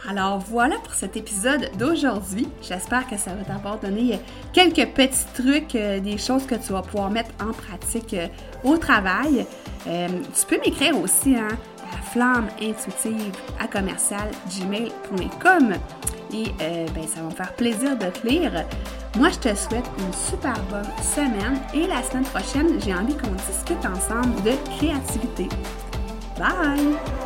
Alors 0.09 0.39
voilà 0.39 0.77
pour 0.83 0.95
cet 0.95 1.17
épisode 1.17 1.71
d'aujourd'hui. 1.79 2.49
J'espère 2.61 3.07
que 3.09 3.17
ça 3.17 3.35
va 3.35 3.45
t'avoir 3.45 3.79
donné 3.79 4.19
quelques 4.53 4.89
petits 4.93 5.27
trucs, 5.35 5.75
euh, 5.77 6.01
des 6.01 6.19
choses 6.19 6.45
que 6.45 6.57
tu 6.57 6.73
vas 6.73 6.83
pouvoir 6.83 7.11
mettre 7.11 7.31
en 7.41 7.53
pratique 7.53 8.17
au 8.65 8.77
travail. 8.77 9.47
tu 9.85 10.47
peux 10.49 10.59
m'écrire 10.59 10.99
aussi 11.01 11.37
hein, 11.37 11.49
à 11.93 12.03
flamme 12.03 12.49
intuitive 12.61 13.33
à 13.59 13.67
commercial 13.67 14.29
gmail.com 14.49 15.75
et 16.33 16.47
euh, 16.61 16.87
ben, 16.95 17.07
ça 17.07 17.21
va 17.21 17.27
me 17.27 17.35
faire 17.35 17.55
plaisir 17.55 17.97
de 17.97 18.07
te 18.07 18.27
lire. 18.27 18.65
Moi, 19.19 19.29
je 19.31 19.39
te 19.39 19.55
souhaite 19.55 19.85
une 19.99 20.13
super 20.13 20.55
bonne 20.71 20.91
semaine 21.03 21.61
et 21.75 21.87
la 21.87 22.03
semaine 22.03 22.25
prochaine, 22.25 22.81
j'ai 22.81 22.95
envie 22.95 23.17
qu'on 23.17 23.33
discute 23.33 23.85
ensemble 23.85 24.43
de 24.43 24.53
créativité. 24.77 25.49
Bye! 26.39 27.22